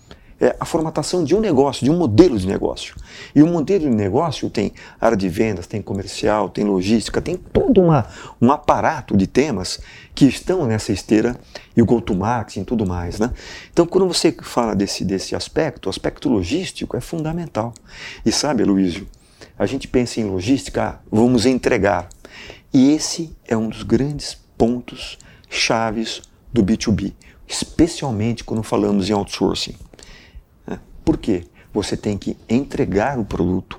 É 0.41 0.57
a 0.59 0.65
formatação 0.65 1.23
de 1.23 1.35
um 1.35 1.41
negócio, 1.41 1.85
de 1.85 1.91
um 1.91 1.99
modelo 1.99 2.39
de 2.39 2.47
negócio. 2.47 2.97
E 3.35 3.43
o 3.43 3.47
modelo 3.47 3.85
de 3.85 3.95
negócio 3.95 4.49
tem 4.49 4.73
área 4.99 5.17
de 5.17 5.29
vendas, 5.29 5.67
tem 5.67 5.83
comercial, 5.83 6.49
tem 6.49 6.65
logística, 6.65 7.21
tem 7.21 7.37
todo 7.37 7.83
uma, 7.83 8.07
um 8.41 8.51
aparato 8.51 9.15
de 9.15 9.27
temas 9.27 9.81
que 10.15 10.25
estão 10.25 10.65
nessa 10.65 10.93
esteira 10.93 11.37
e 11.77 11.83
o 11.83 11.85
go-to-marketing 11.85 12.63
e 12.63 12.65
tudo 12.65 12.87
mais. 12.87 13.19
Né? 13.19 13.31
Então, 13.71 13.87
quando 13.87 14.07
você 14.07 14.35
fala 14.41 14.75
desse, 14.75 15.05
desse 15.05 15.37
aspecto, 15.37 15.87
o 15.87 15.91
aspecto 15.91 16.31
logístico 16.31 16.97
é 16.97 17.03
fundamental. 17.03 17.75
E 18.25 18.33
sabe, 18.33 18.65
Luísio, 18.65 19.07
a 19.61 19.67
gente 19.67 19.87
pensa 19.87 20.19
em 20.19 20.25
logística, 20.25 20.99
vamos 21.13 21.45
entregar. 21.45 22.09
E 22.73 22.93
esse 22.95 23.37
é 23.47 23.55
um 23.55 23.69
dos 23.69 23.83
grandes 23.83 24.33
pontos 24.57 25.19
chaves 25.51 26.23
do 26.51 26.65
B2B, 26.65 27.13
especialmente 27.47 28.43
quando 28.43 28.63
falamos 28.63 29.11
em 29.11 29.13
outsourcing. 29.13 29.75
Né? 30.67 30.81
Por 31.05 31.19
quê? 31.19 31.45
Você 31.75 31.95
tem 31.95 32.17
que 32.17 32.39
entregar 32.49 33.19
o 33.19 33.25
produto, 33.27 33.79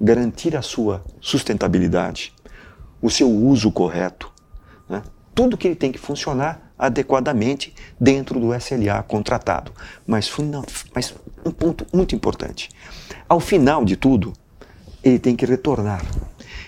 garantir 0.00 0.56
a 0.56 0.62
sua 0.62 1.04
sustentabilidade, 1.20 2.32
o 3.00 3.08
seu 3.08 3.30
uso 3.30 3.70
correto, 3.70 4.32
né? 4.88 5.00
tudo 5.32 5.56
que 5.56 5.68
ele 5.68 5.76
tem 5.76 5.92
que 5.92 5.98
funcionar 5.98 6.72
adequadamente 6.76 7.72
dentro 8.00 8.40
do 8.40 8.52
SLA 8.52 9.00
contratado. 9.04 9.70
Mas, 10.04 10.28
mas 10.92 11.14
um 11.46 11.52
ponto 11.52 11.86
muito 11.94 12.16
importante: 12.16 12.68
ao 13.28 13.38
final 13.38 13.84
de 13.84 13.94
tudo, 13.94 14.32
ele 15.04 15.18
tem 15.18 15.36
que 15.36 15.44
retornar. 15.44 16.04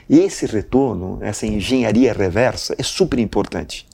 E 0.08 0.20
esse 0.20 0.46
retorno, 0.46 1.18
essa 1.20 1.46
engenharia 1.46 2.12
reversa, 2.12 2.74
é 2.78 2.82
super 2.82 3.18
importante, 3.18 3.86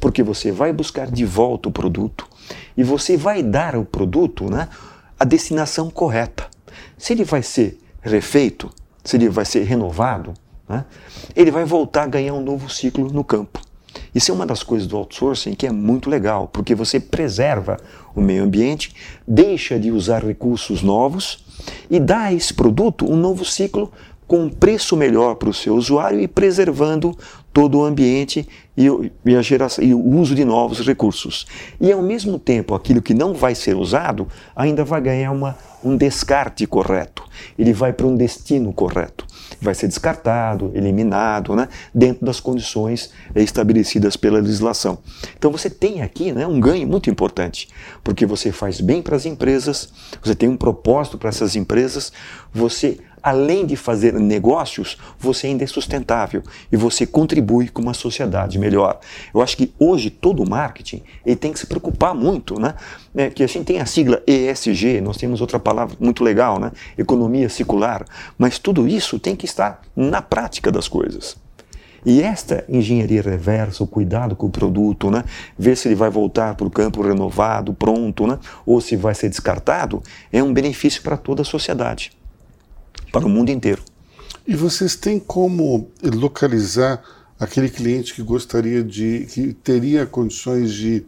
porque 0.00 0.22
você 0.22 0.50
vai 0.50 0.72
buscar 0.72 1.10
de 1.10 1.24
volta 1.24 1.68
o 1.68 1.72
produto 1.72 2.26
e 2.76 2.82
você 2.82 3.16
vai 3.16 3.42
dar 3.42 3.76
ao 3.76 3.84
produto 3.84 4.50
né, 4.50 4.68
a 5.20 5.24
destinação 5.24 5.90
correta. 5.90 6.48
Se 6.98 7.12
ele 7.12 7.24
vai 7.24 7.42
ser 7.42 7.78
refeito, 8.00 8.70
se 9.04 9.16
ele 9.16 9.28
vai 9.28 9.44
ser 9.44 9.62
renovado, 9.62 10.34
né, 10.68 10.84
ele 11.36 11.50
vai 11.50 11.64
voltar 11.64 12.04
a 12.04 12.08
ganhar 12.08 12.34
um 12.34 12.42
novo 12.42 12.68
ciclo 12.68 13.12
no 13.12 13.22
campo. 13.22 13.60
Isso 14.14 14.30
é 14.30 14.34
uma 14.34 14.46
das 14.46 14.62
coisas 14.62 14.88
do 14.88 14.96
outsourcing 14.96 15.54
que 15.54 15.66
é 15.66 15.70
muito 15.70 16.10
legal, 16.10 16.48
porque 16.48 16.74
você 16.74 16.98
preserva 16.98 17.78
o 18.14 18.20
meio 18.20 18.42
ambiente, 18.42 18.94
deixa 19.28 19.78
de 19.78 19.90
usar 19.90 20.24
recursos 20.24 20.82
novos 20.82 21.41
e 21.90 22.00
dá 22.00 22.22
a 22.22 22.32
esse 22.32 22.52
produto 22.54 23.10
um 23.10 23.16
novo 23.16 23.44
ciclo 23.44 23.90
com 24.26 24.44
um 24.44 24.48
preço 24.48 24.96
melhor 24.96 25.34
para 25.34 25.50
o 25.50 25.54
seu 25.54 25.74
usuário 25.74 26.18
e 26.18 26.26
preservando 26.26 27.16
todo 27.52 27.78
o 27.78 27.84
ambiente 27.84 28.48
e, 28.76 28.86
e, 29.26 29.36
a 29.36 29.42
geração, 29.42 29.84
e 29.84 29.92
o 29.92 30.02
uso 30.16 30.34
de 30.34 30.44
novos 30.44 30.80
recursos. 30.80 31.46
E 31.78 31.92
ao 31.92 32.00
mesmo 32.00 32.38
tempo, 32.38 32.74
aquilo 32.74 33.02
que 33.02 33.12
não 33.12 33.34
vai 33.34 33.54
ser 33.54 33.76
usado 33.76 34.26
ainda 34.56 34.84
vai 34.84 35.02
ganhar 35.02 35.30
uma, 35.32 35.58
um 35.84 35.96
descarte 35.96 36.66
correto. 36.66 37.24
Ele 37.58 37.74
vai 37.74 37.92
para 37.92 38.06
um 38.06 38.16
destino 38.16 38.72
correto. 38.72 39.26
Vai 39.62 39.74
ser 39.74 39.86
descartado, 39.86 40.72
eliminado, 40.74 41.54
né, 41.54 41.68
dentro 41.94 42.26
das 42.26 42.40
condições 42.40 43.10
estabelecidas 43.34 44.16
pela 44.16 44.40
legislação. 44.40 44.98
Então 45.38 45.52
você 45.52 45.70
tem 45.70 46.02
aqui 46.02 46.32
né, 46.32 46.46
um 46.46 46.58
ganho 46.58 46.86
muito 46.86 47.08
importante, 47.08 47.68
porque 48.02 48.26
você 48.26 48.50
faz 48.50 48.80
bem 48.80 49.00
para 49.00 49.14
as 49.14 49.24
empresas, 49.24 49.88
você 50.22 50.34
tem 50.34 50.48
um 50.48 50.56
propósito 50.56 51.16
para 51.16 51.28
essas 51.28 51.54
empresas, 51.54 52.12
você 52.52 52.98
além 53.22 53.64
de 53.64 53.76
fazer 53.76 54.12
negócios, 54.14 54.98
você 55.18 55.46
ainda 55.46 55.64
é 55.64 55.66
sustentável 55.66 56.42
e 56.70 56.76
você 56.76 57.06
contribui 57.06 57.68
com 57.68 57.80
uma 57.80 57.94
sociedade 57.94 58.58
melhor. 58.58 58.98
Eu 59.32 59.40
acho 59.40 59.56
que 59.56 59.72
hoje 59.78 60.10
todo 60.10 60.42
o 60.42 60.48
marketing 60.48 61.02
ele 61.24 61.36
tem 61.36 61.52
que 61.52 61.58
se 61.58 61.66
preocupar 61.66 62.14
muito, 62.14 62.58
né? 62.58 62.74
É, 63.14 63.30
que 63.30 63.42
a 63.42 63.46
gente 63.46 63.66
tem 63.66 63.78
a 63.78 63.86
sigla 63.86 64.22
ESG, 64.26 65.00
nós 65.00 65.16
temos 65.16 65.40
outra 65.40 65.58
palavra 65.58 65.96
muito 66.00 66.24
legal, 66.24 66.58
né? 66.58 66.72
Economia 66.96 67.48
circular, 67.48 68.04
mas 68.38 68.58
tudo 68.58 68.88
isso 68.88 69.18
tem 69.18 69.36
que 69.36 69.44
estar 69.44 69.82
na 69.94 70.22
prática 70.22 70.72
das 70.72 70.88
coisas. 70.88 71.36
E 72.04 72.20
esta 72.20 72.64
engenharia 72.68 73.22
reversa, 73.22 73.84
o 73.84 73.86
cuidado 73.86 74.34
com 74.34 74.46
o 74.46 74.50
produto, 74.50 75.08
né? 75.08 75.22
ver 75.56 75.76
se 75.76 75.86
ele 75.86 75.94
vai 75.94 76.10
voltar 76.10 76.56
para 76.56 76.66
o 76.66 76.70
campo 76.70 77.00
renovado, 77.00 77.72
pronto, 77.72 78.26
né? 78.26 78.40
ou 78.66 78.80
se 78.80 78.96
vai 78.96 79.14
ser 79.14 79.28
descartado, 79.28 80.02
é 80.32 80.42
um 80.42 80.52
benefício 80.52 81.00
para 81.00 81.16
toda 81.16 81.42
a 81.42 81.44
sociedade 81.44 82.10
para 83.12 83.26
o 83.26 83.28
mundo 83.28 83.50
inteiro. 83.50 83.82
E 84.46 84.56
vocês 84.56 84.96
têm 84.96 85.20
como 85.20 85.88
localizar 86.02 87.00
aquele 87.38 87.68
cliente 87.68 88.14
que 88.14 88.22
gostaria 88.22 88.82
de, 88.82 89.26
que 89.30 89.52
teria 89.52 90.06
condições 90.06 90.72
de 90.72 91.04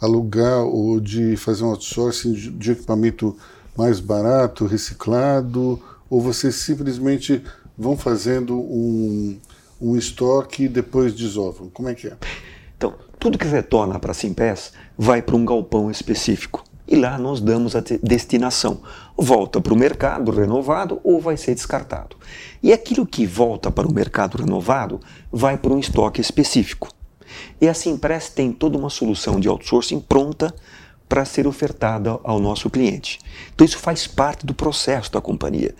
alugar 0.00 0.62
ou 0.62 1.00
de 1.00 1.36
fazer 1.36 1.64
um 1.64 1.70
outsourcing 1.70 2.32
de 2.32 2.72
equipamento 2.72 3.36
mais 3.76 3.98
barato, 3.98 4.66
reciclado, 4.66 5.80
ou 6.08 6.20
vocês 6.20 6.54
simplesmente 6.56 7.42
vão 7.76 7.96
fazendo 7.96 8.56
um, 8.58 9.38
um 9.80 9.96
estoque 9.96 10.64
e 10.64 10.68
depois 10.68 11.14
desovam? 11.14 11.68
Como 11.70 11.88
é 11.88 11.94
que 11.94 12.08
é? 12.08 12.16
Então, 12.76 12.94
tudo 13.18 13.38
que 13.38 13.46
retorna 13.46 13.98
para 13.98 14.10
a 14.10 14.14
Simpes 14.14 14.72
vai 14.96 15.22
para 15.22 15.36
um 15.36 15.44
galpão 15.44 15.90
específico. 15.90 16.64
E 16.88 16.96
lá 16.96 17.18
nós 17.18 17.40
damos 17.40 17.74
a 17.74 17.82
destinação. 18.02 18.80
Volta 19.16 19.60
para 19.60 19.74
o 19.74 19.76
mercado 19.76 20.30
renovado 20.30 21.00
ou 21.02 21.20
vai 21.20 21.36
ser 21.36 21.54
descartado. 21.54 22.16
E 22.62 22.72
aquilo 22.72 23.06
que 23.06 23.26
volta 23.26 23.70
para 23.70 23.86
o 23.86 23.92
mercado 23.92 24.38
renovado 24.38 25.00
vai 25.30 25.56
para 25.56 25.72
um 25.72 25.78
estoque 25.78 26.20
específico. 26.20 26.88
E 27.60 27.68
a 27.68 27.74
Simpress 27.74 28.30
tem 28.30 28.52
toda 28.52 28.78
uma 28.78 28.90
solução 28.90 29.40
de 29.40 29.48
outsourcing 29.48 30.00
pronta 30.00 30.54
para 31.08 31.24
ser 31.24 31.46
ofertada 31.46 32.18
ao 32.24 32.40
nosso 32.40 32.68
cliente. 32.68 33.18
Então 33.54 33.64
isso 33.64 33.78
faz 33.78 34.06
parte 34.06 34.44
do 34.44 34.54
processo 34.54 35.12
da 35.12 35.20
companhia. 35.20 35.74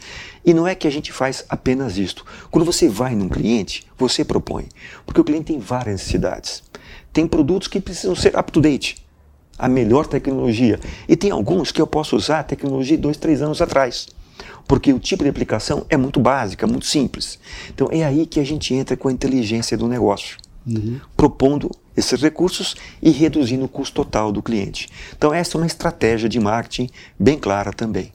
E 0.44 0.54
não 0.54 0.66
é 0.66 0.74
que 0.74 0.86
a 0.86 0.90
gente 0.90 1.12
faz 1.12 1.44
apenas 1.48 1.98
isto. 1.98 2.24
Quando 2.50 2.64
você 2.64 2.88
vai 2.88 3.14
num 3.14 3.28
cliente, 3.28 3.86
você 3.98 4.24
propõe, 4.24 4.68
porque 5.04 5.20
o 5.20 5.24
cliente 5.24 5.46
tem 5.46 5.58
várias 5.58 6.00
necessidades. 6.00 6.62
Tem 7.12 7.26
produtos 7.26 7.66
que 7.66 7.80
precisam 7.80 8.14
ser 8.14 8.38
up 8.38 8.52
to 8.52 8.60
date, 8.60 9.05
a 9.58 9.68
melhor 9.68 10.06
tecnologia, 10.06 10.78
e 11.08 11.16
tem 11.16 11.30
alguns 11.30 11.72
que 11.72 11.80
eu 11.80 11.86
posso 11.86 12.16
usar 12.16 12.40
a 12.40 12.44
tecnologia 12.44 12.96
de 12.96 13.02
dois, 13.02 13.16
três 13.16 13.42
anos 13.42 13.62
atrás. 13.62 14.08
Porque 14.68 14.92
o 14.92 14.98
tipo 14.98 15.22
de 15.22 15.30
aplicação 15.30 15.86
é 15.88 15.96
muito 15.96 16.18
básica, 16.20 16.66
muito 16.66 16.86
simples. 16.86 17.38
Então 17.72 17.88
é 17.90 18.04
aí 18.04 18.26
que 18.26 18.40
a 18.40 18.44
gente 18.44 18.74
entra 18.74 18.96
com 18.96 19.08
a 19.08 19.12
inteligência 19.12 19.78
do 19.78 19.86
negócio 19.86 20.36
uhum. 20.66 21.00
propondo 21.16 21.70
esses 21.96 22.20
recursos 22.20 22.74
e 23.00 23.10
reduzindo 23.10 23.64
o 23.64 23.68
custo 23.68 23.94
total 23.94 24.32
do 24.32 24.42
cliente. 24.42 24.88
Então, 25.16 25.32
essa 25.32 25.56
é 25.56 25.60
uma 25.60 25.66
estratégia 25.66 26.28
de 26.28 26.38
marketing 26.40 26.90
bem 27.18 27.38
clara 27.38 27.72
também. 27.72 28.12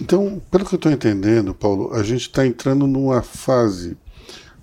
Então, 0.00 0.40
pelo 0.50 0.64
que 0.64 0.74
eu 0.74 0.76
estou 0.76 0.92
entendendo, 0.92 1.54
Paulo, 1.54 1.92
a 1.92 2.02
gente 2.02 2.22
está 2.22 2.46
entrando 2.46 2.86
numa 2.86 3.22
fase 3.22 3.96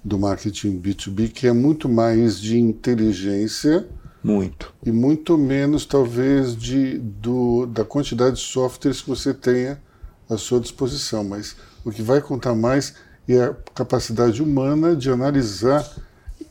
do 0.03 0.17
marketing 0.17 0.79
B2B 0.79 1.31
que 1.31 1.47
é 1.47 1.53
muito 1.53 1.89
mais 1.89 2.39
de 2.39 2.57
inteligência. 2.57 3.88
Muito. 4.23 4.73
E 4.86 4.91
muito 4.91 5.38
menos, 5.38 5.86
talvez, 5.86 6.55
de, 6.55 6.97
do, 6.97 7.65
da 7.65 7.83
quantidade 7.83 8.38
de 8.38 8.41
softwares 8.41 9.01
que 9.01 9.09
você 9.09 9.33
tenha 9.33 9.81
à 10.29 10.38
sua 10.38 10.62
disposição. 10.62 11.23
Mas 11.23 11.55
o 11.83 11.91
que 11.91 12.01
vai 12.01 12.21
contar 12.21 12.55
mais 12.55 12.95
é 13.27 13.43
a 13.43 13.53
capacidade 13.75 14.41
humana 14.41 14.95
de 14.95 15.09
analisar 15.09 15.86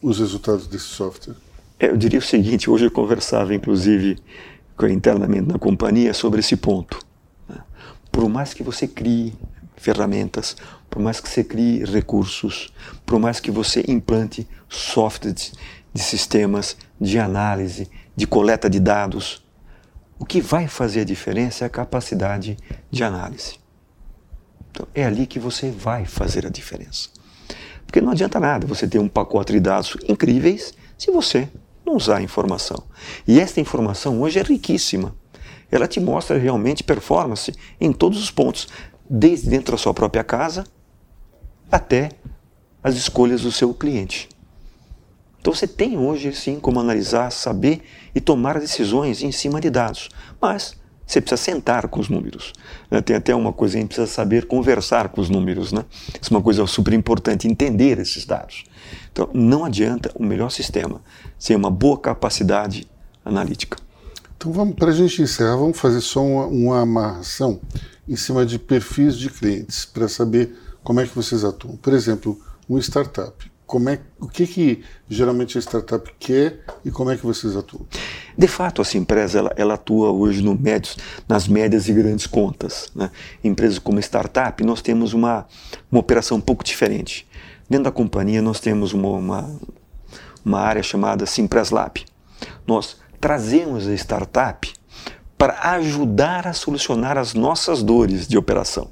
os 0.03 0.19
resultados 0.19 0.67
desse 0.67 0.85
software? 0.85 1.35
É, 1.81 1.89
eu 1.89 1.97
diria 1.97 2.19
o 2.19 2.23
seguinte: 2.23 2.69
hoje 2.69 2.87
eu 2.87 2.91
conversava, 2.91 3.55
inclusive, 3.55 4.19
internamente 4.91 5.49
na 5.49 5.59
companhia 5.59 6.13
sobre 6.13 6.41
esse 6.41 6.57
ponto. 6.57 6.99
Né? 7.49 7.57
Por 8.11 8.29
mais 8.29 8.53
que 8.53 8.63
você 8.63 8.87
crie 8.87 9.33
ferramentas, 9.77 10.57
por 10.91 11.01
mais 11.01 11.21
que 11.21 11.29
você 11.29 11.43
crie 11.43 11.85
recursos, 11.85 12.73
por 13.07 13.19
mais 13.19 13.41
que 13.41 13.51
você 13.51 13.85
implante 13.89 14.47
softwares 14.69 15.53
de 15.93 16.03
sistemas 16.03 16.77
de 17.01 17.19
análise, 17.19 17.91
de 18.17 18.27
coleta 18.27 18.69
de 18.69 18.81
dados, 18.81 19.45
o 20.19 20.25
que 20.25 20.41
vai 20.41 20.69
fazer 20.69 21.01
a 21.01 21.05
diferença 21.05 21.65
é 21.65 21.67
a 21.67 21.71
capacidade 21.71 22.57
de 22.91 23.03
análise. 23.03 23.57
Então, 24.71 24.87
é 24.95 25.05
ali 25.05 25.27
que 25.27 25.39
você 25.39 25.71
vai 25.71 26.05
fazer 26.05 26.47
a 26.47 26.51
diferença. 26.51 27.09
Porque 27.85 28.01
não 28.01 28.13
adianta 28.13 28.41
nada 28.41 28.67
você 28.67 28.87
ter 28.87 28.99
um 28.99 29.09
pacote 29.09 29.53
de 29.53 29.61
dados 29.61 29.97
incríveis 30.09 30.73
se 30.97 31.11
você 31.11 31.49
não 31.85 31.97
usar 31.97 32.19
a 32.19 32.23
informação. 32.23 32.85
E 33.27 33.39
esta 33.41 33.61
informação 33.61 34.23
hoje 34.23 34.39
é 34.39 34.43
riquíssima. 34.43 35.15
Ela 35.71 35.89
te 35.89 36.01
mostra 36.01 36.39
realmente 36.39 36.85
performance 36.85 37.53
em 37.81 37.93
todos 37.93 38.23
os 38.23 38.31
pontos, 38.31 38.69
desde 39.09 39.51
dentro 39.51 39.73
da 39.73 39.79
sua 39.79 39.93
própria 39.93 40.25
casa 40.25 40.65
até 41.71 42.11
as 42.83 42.95
escolhas 42.95 43.43
do 43.43 43.53
seu 43.53 43.75
cliente. 43.75 44.29
Então 45.43 45.53
você 45.53 45.67
tem 45.67 45.99
hoje 45.99 46.33
sim 46.33 46.61
como 46.61 46.79
analisar, 46.79 47.33
saber 47.33 47.83
e 48.15 48.21
tomar 48.21 48.61
decisões 48.61 49.25
em 49.25 49.33
cima 49.33 49.61
de 49.61 49.71
dados. 49.71 50.09
Mas 50.41 50.77
você 51.05 51.21
precisa 51.21 51.43
sentar 51.43 51.89
com 51.89 51.99
os 51.99 52.09
números. 52.09 52.53
Né? 52.89 53.01
Tem 53.01 53.17
até 53.17 53.35
uma 53.35 53.53
coisa, 53.53 53.77
a 53.77 53.81
gente 53.81 53.89
precisa 53.89 54.07
saber 54.07 54.47
conversar 54.47 55.09
com 55.09 55.21
os 55.21 55.29
números. 55.29 55.73
Né? 55.73 55.85
Isso 56.21 56.33
é 56.33 56.37
uma 56.37 56.43
coisa 56.43 56.65
super 56.69 56.95
importante, 56.95 57.49
entender 57.49 57.99
esses 57.99 58.25
dados. 58.25 58.65
Então, 59.11 59.29
não 59.35 59.65
adianta 59.65 60.13
o 60.15 60.23
melhor 60.23 60.49
sistema 60.49 61.03
sem 61.37 61.57
uma 61.57 61.73
boa 61.73 61.99
capacidade 61.99 62.87
analítica. 63.25 63.77
Então, 64.37 64.53
vamos 64.53 64.77
para 64.77 64.91
a 64.91 64.95
gente 64.95 65.23
encerrar, 65.23 65.57
vamos 65.57 65.79
fazer 65.79 66.01
só 66.01 66.25
uma, 66.25 66.47
uma 66.47 66.81
amarração 66.83 67.61
em 68.09 68.15
cima 68.15 68.47
de 68.47 68.61
perfis 68.61 69.19
de 69.19 69.29
clientes 69.29 69.85
para 69.85 70.07
saber 70.07 70.57
como 70.85 71.01
é 71.01 71.07
que 71.07 71.15
vocês 71.17 71.43
atuam. 71.43 71.77
Por 71.77 71.93
exemplo, 71.93 72.41
um 72.71 72.79
startup 72.79 73.52
como 73.73 73.89
é, 73.89 73.99
o 74.21 74.29
que, 74.29 74.47
que 74.47 74.85
geralmente 75.09 75.57
a 75.57 75.61
startup 75.63 76.13
quer 76.21 76.61
e 76.85 76.91
como 76.91 77.11
é 77.11 77.17
que 77.17 77.25
vocês 77.25 77.57
atuam? 77.57 77.87
De 78.37 78.47
fato, 78.47 78.83
a 78.83 78.99
empresa 78.99 79.39
ela, 79.39 79.53
ela 79.57 79.75
atua 79.75 80.11
hoje 80.11 80.43
no 80.43 80.55
médios, 80.55 80.99
nas 81.27 81.49
médias 81.49 81.89
e 81.89 81.95
grandes 81.95 82.27
contas. 82.27 82.93
Né? 82.95 83.11
Empresas 83.43 83.79
como 83.79 83.99
startup, 83.99 84.63
nós 84.63 84.83
temos 84.83 85.15
uma, 85.15 85.47
uma 85.91 86.01
operação 86.01 86.37
um 86.37 86.41
pouco 86.43 86.63
diferente. 86.63 87.27
Dentro 87.67 87.85
da 87.85 87.91
companhia, 87.91 88.43
nós 88.43 88.61
temos 88.61 88.93
uma, 88.93 89.09
uma, 89.09 89.61
uma 90.45 90.61
área 90.61 90.83
chamada 90.83 91.25
Simpress 91.25 91.73
Lab. 91.73 92.05
Nós 92.67 92.99
trazemos 93.19 93.87
a 93.87 93.95
startup 93.95 94.71
para 95.39 95.71
ajudar 95.77 96.47
a 96.47 96.53
solucionar 96.53 97.17
as 97.17 97.33
nossas 97.33 97.83
dores 97.83 98.29
de 98.29 98.37
operação 98.37 98.91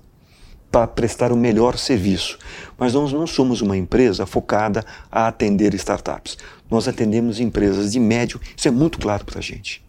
para 0.70 0.86
prestar 0.86 1.32
o 1.32 1.36
melhor 1.36 1.76
serviço. 1.76 2.38
Mas 2.78 2.94
nós 2.94 3.12
não 3.12 3.26
somos 3.26 3.60
uma 3.60 3.76
empresa 3.76 4.24
focada 4.24 4.84
a 5.10 5.26
atender 5.26 5.74
startups. 5.74 6.38
Nós 6.70 6.86
atendemos 6.86 7.40
empresas 7.40 7.92
de 7.92 7.98
médio, 7.98 8.40
isso 8.56 8.68
é 8.68 8.70
muito 8.70 8.98
claro 8.98 9.24
para 9.24 9.38
a 9.38 9.42
gente. 9.42 9.82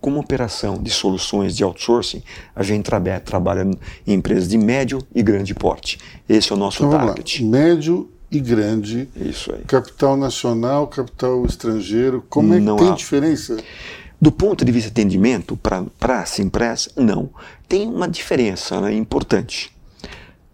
Como 0.00 0.18
operação 0.18 0.82
de 0.82 0.90
soluções 0.90 1.54
de 1.54 1.62
outsourcing, 1.62 2.22
a 2.54 2.62
gente 2.62 2.84
trabalha, 2.84 3.20
trabalha 3.20 3.70
em 4.06 4.14
empresas 4.14 4.48
de 4.48 4.56
médio 4.56 5.02
e 5.14 5.22
grande 5.22 5.54
porte. 5.54 5.98
Esse 6.28 6.52
é 6.52 6.54
o 6.54 6.58
nosso 6.58 6.84
então, 6.86 6.98
target. 6.98 7.44
Médio 7.44 8.10
e 8.30 8.40
grande. 8.40 9.08
Isso 9.14 9.52
aí. 9.52 9.62
Capital 9.64 10.16
nacional, 10.16 10.86
capital 10.86 11.44
estrangeiro. 11.44 12.24
Como 12.30 12.54
é 12.54 12.58
que 12.58 12.64
não 12.64 12.76
tem 12.76 12.90
há... 12.90 12.94
diferença? 12.94 13.58
Do 14.18 14.30
ponto 14.30 14.64
de 14.64 14.72
vista 14.72 14.90
de 14.90 15.00
atendimento, 15.00 15.56
para 15.56 16.20
a 16.20 16.26
Simpress, 16.26 16.90
não. 16.96 17.30
Tem 17.68 17.86
uma 17.86 18.06
diferença 18.06 18.80
né, 18.80 18.94
importante. 18.94 19.72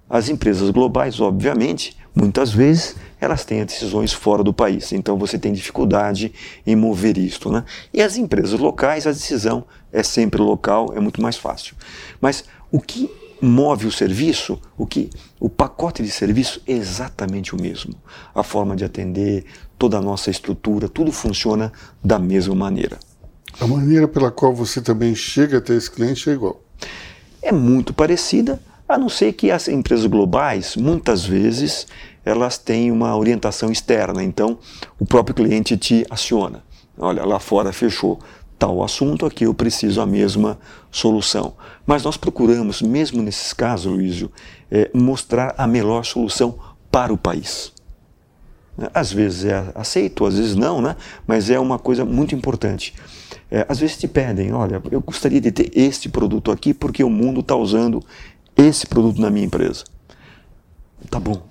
As 0.09 0.29
empresas 0.29 0.71
globais, 0.71 1.21
obviamente, 1.21 1.97
muitas 2.15 2.53
vezes 2.53 2.97
elas 3.21 3.45
têm 3.45 3.65
decisões 3.65 4.13
fora 4.13 4.43
do 4.45 4.53
país, 4.53 4.93
então 4.93 5.19
você 5.19 5.39
tem 5.39 5.53
dificuldade 5.53 6.33
em 6.67 6.77
mover 6.77 7.19
isto. 7.19 7.51
Né? 7.51 7.65
E 7.93 8.01
as 8.01 8.17
empresas 8.17 8.59
locais, 8.59 9.07
a 9.07 9.11
decisão 9.11 9.65
é 9.93 10.03
sempre 10.03 10.41
local, 10.41 10.93
é 10.95 11.01
muito 11.01 11.21
mais 11.21 11.37
fácil. 11.37 11.75
Mas 12.21 12.45
o 12.71 12.81
que 12.81 13.11
move 13.41 13.87
o 13.87 13.93
serviço, 13.93 14.61
o 14.79 14.87
que 14.87 15.11
o 15.39 15.49
pacote 15.49 16.03
de 16.03 16.11
serviço 16.11 16.61
é 16.67 16.73
exatamente 16.73 17.55
o 17.55 17.61
mesmo. 17.61 17.95
A 18.35 18.43
forma 18.43 18.77
de 18.77 18.85
atender, 18.85 19.45
toda 19.79 19.99
a 19.99 20.01
nossa 20.01 20.31
estrutura, 20.31 20.89
tudo 20.89 21.13
funciona 21.13 21.73
da 22.03 22.19
mesma 22.19 22.55
maneira. 22.55 22.99
A 23.61 23.67
maneira 23.67 24.07
pela 24.07 24.31
qual 24.31 24.55
você 24.55 24.81
também 24.81 25.15
chega 25.15 25.59
até 25.59 25.75
esse 25.75 25.91
cliente 25.91 26.29
é 26.29 26.33
igual. 26.33 26.61
É 27.43 27.53
muito 27.53 27.93
parecida, 27.93 28.61
a 28.89 28.97
não 28.97 29.09
ser 29.09 29.33
que 29.33 29.51
as 29.51 29.69
empresas 29.69 30.07
globais, 30.07 30.77
muitas 30.77 31.25
vezes, 31.25 31.87
elas 32.25 32.59
têm 32.59 32.91
uma 32.91 33.17
orientação 33.17 33.71
externa, 33.71 34.23
então 34.23 34.59
o 34.99 35.07
próprio 35.07 35.35
cliente 35.35 35.77
te 35.77 36.07
aciona. 36.11 36.63
Olha, 36.99 37.25
lá 37.25 37.39
fora 37.39 37.73
fechou 37.73 38.19
tal 38.59 38.83
assunto, 38.83 39.27
aqui 39.27 39.45
eu 39.45 39.55
preciso 39.55 40.01
a 40.01 40.07
mesma 40.07 40.59
solução. 40.91 41.55
Mas 41.85 42.03
nós 42.05 42.17
procuramos, 42.17 42.81
mesmo 42.81 43.23
nesses 43.23 43.53
casos, 43.53 43.93
Luísio, 43.93 44.31
é, 44.71 44.91
mostrar 44.95 45.55
a 45.59 45.67
melhor 45.67 46.05
solução 46.05 46.59
para 46.91 47.13
o 47.13 47.19
país. 47.19 47.73
Às 48.93 49.13
vezes 49.13 49.45
é 49.47 49.73
aceito, 49.75 50.27
às 50.27 50.37
vezes 50.37 50.55
não, 50.55 50.83
né? 50.83 50.97
mas 51.27 51.49
é 51.49 51.59
uma 51.59 51.79
coisa 51.79 52.05
muito 52.05 52.35
importante. 52.35 52.95
É, 53.51 53.65
às 53.69 53.79
vezes 53.79 53.97
te 53.97 54.09
pedem, 54.09 54.53
olha, 54.53 54.83
eu 54.91 55.01
gostaria 55.01 55.41
de 55.41 55.51
ter 55.51 55.71
este 55.75 56.09
produto 56.09 56.51
aqui 56.51 56.75
porque 56.75 57.05
o 57.05 57.11
mundo 57.11 57.41
está 57.41 57.55
usando 57.55 58.03
esse 58.57 58.87
produto 58.87 59.21
na 59.21 59.31
minha 59.31 59.47
empresa. 59.47 59.85
Tá 61.11 61.21
bom, 61.21 61.43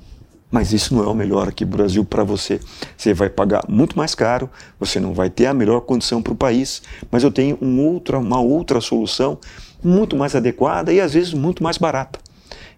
mas 0.51 0.73
isso 0.73 0.95
não 0.95 1.03
é 1.03 1.07
o 1.07 1.13
melhor 1.13 1.47
aqui 1.47 1.65
no 1.65 1.71
Brasil 1.71 2.03
para 2.03 2.23
você. 2.23 2.59
Você 2.97 3.13
vai 3.13 3.29
pagar 3.29 3.63
muito 3.67 3.97
mais 3.97 4.15
caro, 4.15 4.49
você 4.79 4.99
não 4.99 5.13
vai 5.13 5.29
ter 5.29 5.45
a 5.45 5.53
melhor 5.53 5.81
condição 5.81 6.21
para 6.21 6.33
o 6.33 6.35
país, 6.35 6.81
mas 7.11 7.23
eu 7.23 7.31
tenho 7.31 7.57
um 7.61 7.85
outra, 7.85 8.17
uma 8.17 8.39
outra 8.39 8.81
solução 8.81 9.37
muito 9.83 10.15
mais 10.15 10.35
adequada 10.35 10.91
e 10.91 10.99
às 10.99 11.13
vezes 11.13 11.33
muito 11.33 11.61
mais 11.61 11.77
barata. 11.77 12.19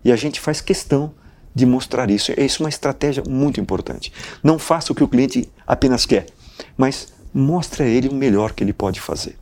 E 0.03 0.11
a 0.11 0.15
gente 0.15 0.39
faz 0.39 0.59
questão 0.59 1.13
de 1.53 1.65
mostrar 1.65 2.09
isso. 2.09 2.31
É 2.35 2.43
isso 2.43 2.61
uma 2.63 2.69
estratégia 2.69 3.23
muito 3.27 3.59
importante. 3.59 4.11
Não 4.43 4.59
faça 4.59 4.91
o 4.91 4.95
que 4.95 5.03
o 5.03 5.07
cliente 5.07 5.49
apenas 5.65 6.05
quer, 6.05 6.27
mas 6.75 7.13
mostre 7.33 7.83
a 7.83 7.87
ele 7.87 8.09
o 8.09 8.13
melhor 8.13 8.53
que 8.53 8.63
ele 8.63 8.73
pode 8.73 8.99
fazer. 8.99 9.37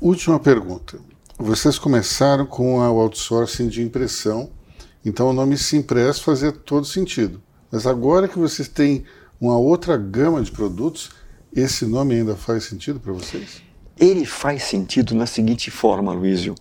Última 0.00 0.38
pergunta. 0.38 0.98
Vocês 1.38 1.78
começaram 1.78 2.44
com 2.44 2.78
o 2.78 3.00
outsourcing 3.00 3.68
de 3.68 3.82
impressão, 3.82 4.50
então 5.04 5.28
o 5.28 5.32
nome 5.32 5.56
Simpress 5.56 6.20
fazia 6.20 6.52
todo 6.52 6.86
sentido. 6.86 7.40
Mas 7.70 7.86
agora 7.86 8.28
que 8.28 8.38
vocês 8.38 8.68
têm 8.68 9.04
uma 9.40 9.56
outra 9.56 9.96
gama 9.96 10.42
de 10.42 10.50
produtos, 10.50 11.10
esse 11.54 11.86
nome 11.86 12.14
ainda 12.14 12.34
faz 12.34 12.64
sentido 12.64 12.98
para 12.98 13.12
vocês? 13.12 13.68
ele 13.98 14.24
faz 14.24 14.62
sentido 14.62 15.14
na 15.14 15.26
seguinte 15.26 15.70
forma, 15.70 16.12
Luísio. 16.12 16.54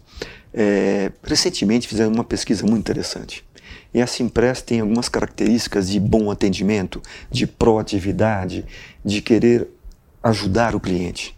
É, 0.54 1.12
recentemente 1.24 1.88
fizemos 1.88 2.18
uma 2.18 2.24
pesquisa 2.24 2.66
muito 2.66 2.80
interessante. 2.80 3.46
E 3.94 4.02
a 4.02 4.08
Simpress 4.08 4.62
tem 4.62 4.80
algumas 4.80 5.08
características 5.08 5.90
de 5.90 6.00
bom 6.00 6.32
atendimento, 6.32 7.02
de 7.30 7.46
proatividade, 7.46 8.66
de 9.06 9.22
querer 9.22 9.68
ajudar 10.24 10.76
o 10.76 10.80
cliente. 10.80 11.37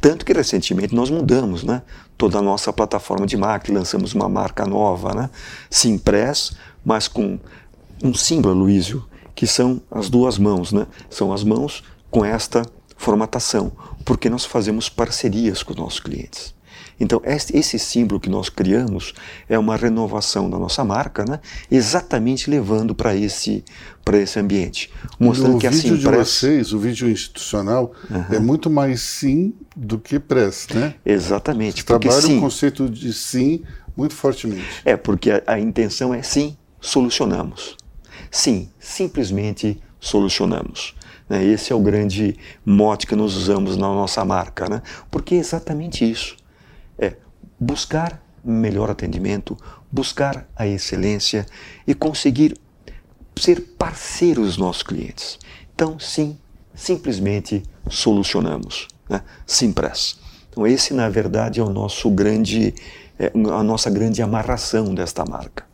Tanto 0.00 0.24
que 0.24 0.32
recentemente 0.32 0.94
nós 0.94 1.10
mudamos 1.10 1.64
né? 1.64 1.82
toda 2.16 2.38
a 2.38 2.42
nossa 2.42 2.72
plataforma 2.72 3.26
de 3.26 3.36
marketing, 3.36 3.78
lançamos 3.78 4.14
uma 4.14 4.28
marca 4.28 4.64
nova, 4.66 5.14
né? 5.14 5.30
Simpress, 5.70 6.56
mas 6.84 7.08
com 7.08 7.38
um 8.02 8.14
símbolo, 8.14 8.54
Luísio, 8.54 9.04
que 9.34 9.46
são 9.46 9.80
as 9.90 10.08
duas 10.08 10.38
mãos. 10.38 10.72
Né? 10.72 10.86
São 11.10 11.32
as 11.32 11.44
mãos 11.44 11.84
com 12.10 12.24
esta 12.24 12.62
formatação, 12.96 13.72
porque 14.04 14.30
nós 14.30 14.44
fazemos 14.44 14.88
parcerias 14.88 15.62
com 15.62 15.72
os 15.72 15.78
nossos 15.78 16.00
clientes. 16.00 16.55
Então, 16.98 17.20
esse 17.24 17.78
símbolo 17.78 18.18
que 18.18 18.30
nós 18.30 18.48
criamos 18.48 19.12
é 19.48 19.58
uma 19.58 19.76
renovação 19.76 20.48
da 20.48 20.58
nossa 20.58 20.82
marca, 20.82 21.24
né? 21.24 21.40
exatamente 21.70 22.48
levando 22.48 22.94
para 22.94 23.14
esse, 23.14 23.62
esse 24.14 24.38
ambiente. 24.38 24.90
Mostrando 25.20 25.58
que 25.58 25.66
a 25.66 25.70
vídeo 25.70 25.98
de 25.98 26.06
vocês, 26.06 26.72
o 26.72 26.78
vídeo 26.78 27.08
institucional, 27.08 27.92
uhum. 28.10 28.36
é 28.36 28.38
muito 28.38 28.70
mais 28.70 29.02
sim 29.02 29.52
do 29.76 29.98
que 29.98 30.18
press, 30.18 30.68
né? 30.74 30.94
Exatamente. 31.04 31.84
Trabalha 31.84 32.12
sim, 32.12 32.38
o 32.38 32.40
conceito 32.40 32.88
de 32.88 33.12
sim 33.12 33.62
muito 33.94 34.14
fortemente. 34.14 34.64
É, 34.84 34.96
porque 34.96 35.30
a, 35.30 35.42
a 35.46 35.60
intenção 35.60 36.14
é 36.14 36.22
sim, 36.22 36.56
solucionamos. 36.80 37.76
Sim, 38.30 38.70
simplesmente 38.78 39.78
solucionamos. 40.00 40.94
Né? 41.28 41.44
Esse 41.44 41.72
é 41.72 41.76
o 41.76 41.80
grande 41.80 42.36
mote 42.64 43.06
que 43.06 43.14
nós 43.14 43.34
usamos 43.34 43.76
na 43.76 43.88
nossa 43.88 44.24
marca, 44.24 44.66
né? 44.66 44.80
porque 45.10 45.34
é 45.34 45.38
exatamente 45.38 46.10
isso 46.10 46.36
é 46.98 47.16
buscar 47.58 48.22
melhor 48.44 48.90
atendimento, 48.90 49.56
buscar 49.90 50.48
a 50.54 50.66
excelência 50.66 51.46
e 51.86 51.94
conseguir 51.94 52.56
ser 53.38 53.60
parceiros 53.76 54.46
dos 54.46 54.56
nossos 54.56 54.82
clientes. 54.82 55.38
Então, 55.74 55.98
sim, 55.98 56.38
simplesmente 56.74 57.62
solucionamos. 57.88 58.88
Né? 59.08 59.20
Simpress. 59.46 60.18
Então, 60.50 60.66
esse, 60.66 60.94
na 60.94 61.08
verdade, 61.08 61.60
é 61.60 61.62
o 61.62 61.70
nosso 61.70 62.10
grande, 62.10 62.74
é, 63.18 63.30
a 63.34 63.62
nossa 63.62 63.90
grande 63.90 64.22
amarração 64.22 64.94
desta 64.94 65.24
marca 65.24 65.64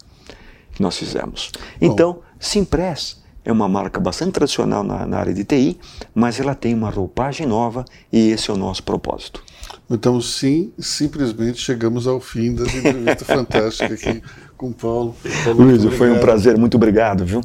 que 0.73 0.83
nós 0.83 0.97
fizemos. 0.97 1.53
Então, 1.81 2.21
Simpress 2.41 3.23
é 3.45 3.53
uma 3.53 3.69
marca 3.69 4.01
bastante 4.01 4.33
tradicional 4.33 4.83
na, 4.83 5.07
na 5.07 5.19
área 5.19 5.35
de 5.35 5.45
TI, 5.45 5.79
mas 6.15 6.41
ela 6.41 6.55
tem 6.55 6.75
uma 6.75 6.91
roupagem 6.91 7.47
nova 7.47 7.85
e 8.13 8.31
esse 8.31 8.51
é 8.51 8.55
o 8.55 8.57
nosso 8.57 8.83
propósito. 8.83 9.45
Então, 9.91 10.21
sim, 10.21 10.73
simplesmente 10.79 11.59
chegamos 11.61 12.07
ao 12.07 12.21
fim 12.21 12.55
dessa 12.55 12.77
entrevista 12.77 13.25
fantástica 13.27 13.95
aqui 13.95 14.23
com 14.57 14.69
o 14.69 14.73
Paulo. 14.73 15.15
Paulo 15.45 15.65
Luiz, 15.65 15.85
foi 15.97 16.11
um 16.11 16.21
prazer, 16.21 16.57
muito 16.57 16.77
obrigado, 16.77 17.25
viu? 17.25 17.41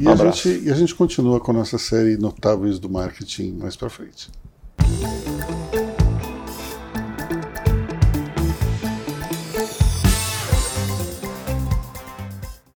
Um 0.00 0.04
e, 0.04 0.08
a 0.08 0.16
gente, 0.16 0.62
e 0.64 0.70
a 0.70 0.74
gente 0.74 0.94
continua 0.94 1.38
com 1.38 1.50
a 1.52 1.54
nossa 1.54 1.78
série 1.78 2.16
Notáveis 2.16 2.78
do 2.78 2.88
Marketing 2.88 3.52
mais 3.60 3.76
para 3.76 3.90
frente. 3.90 4.30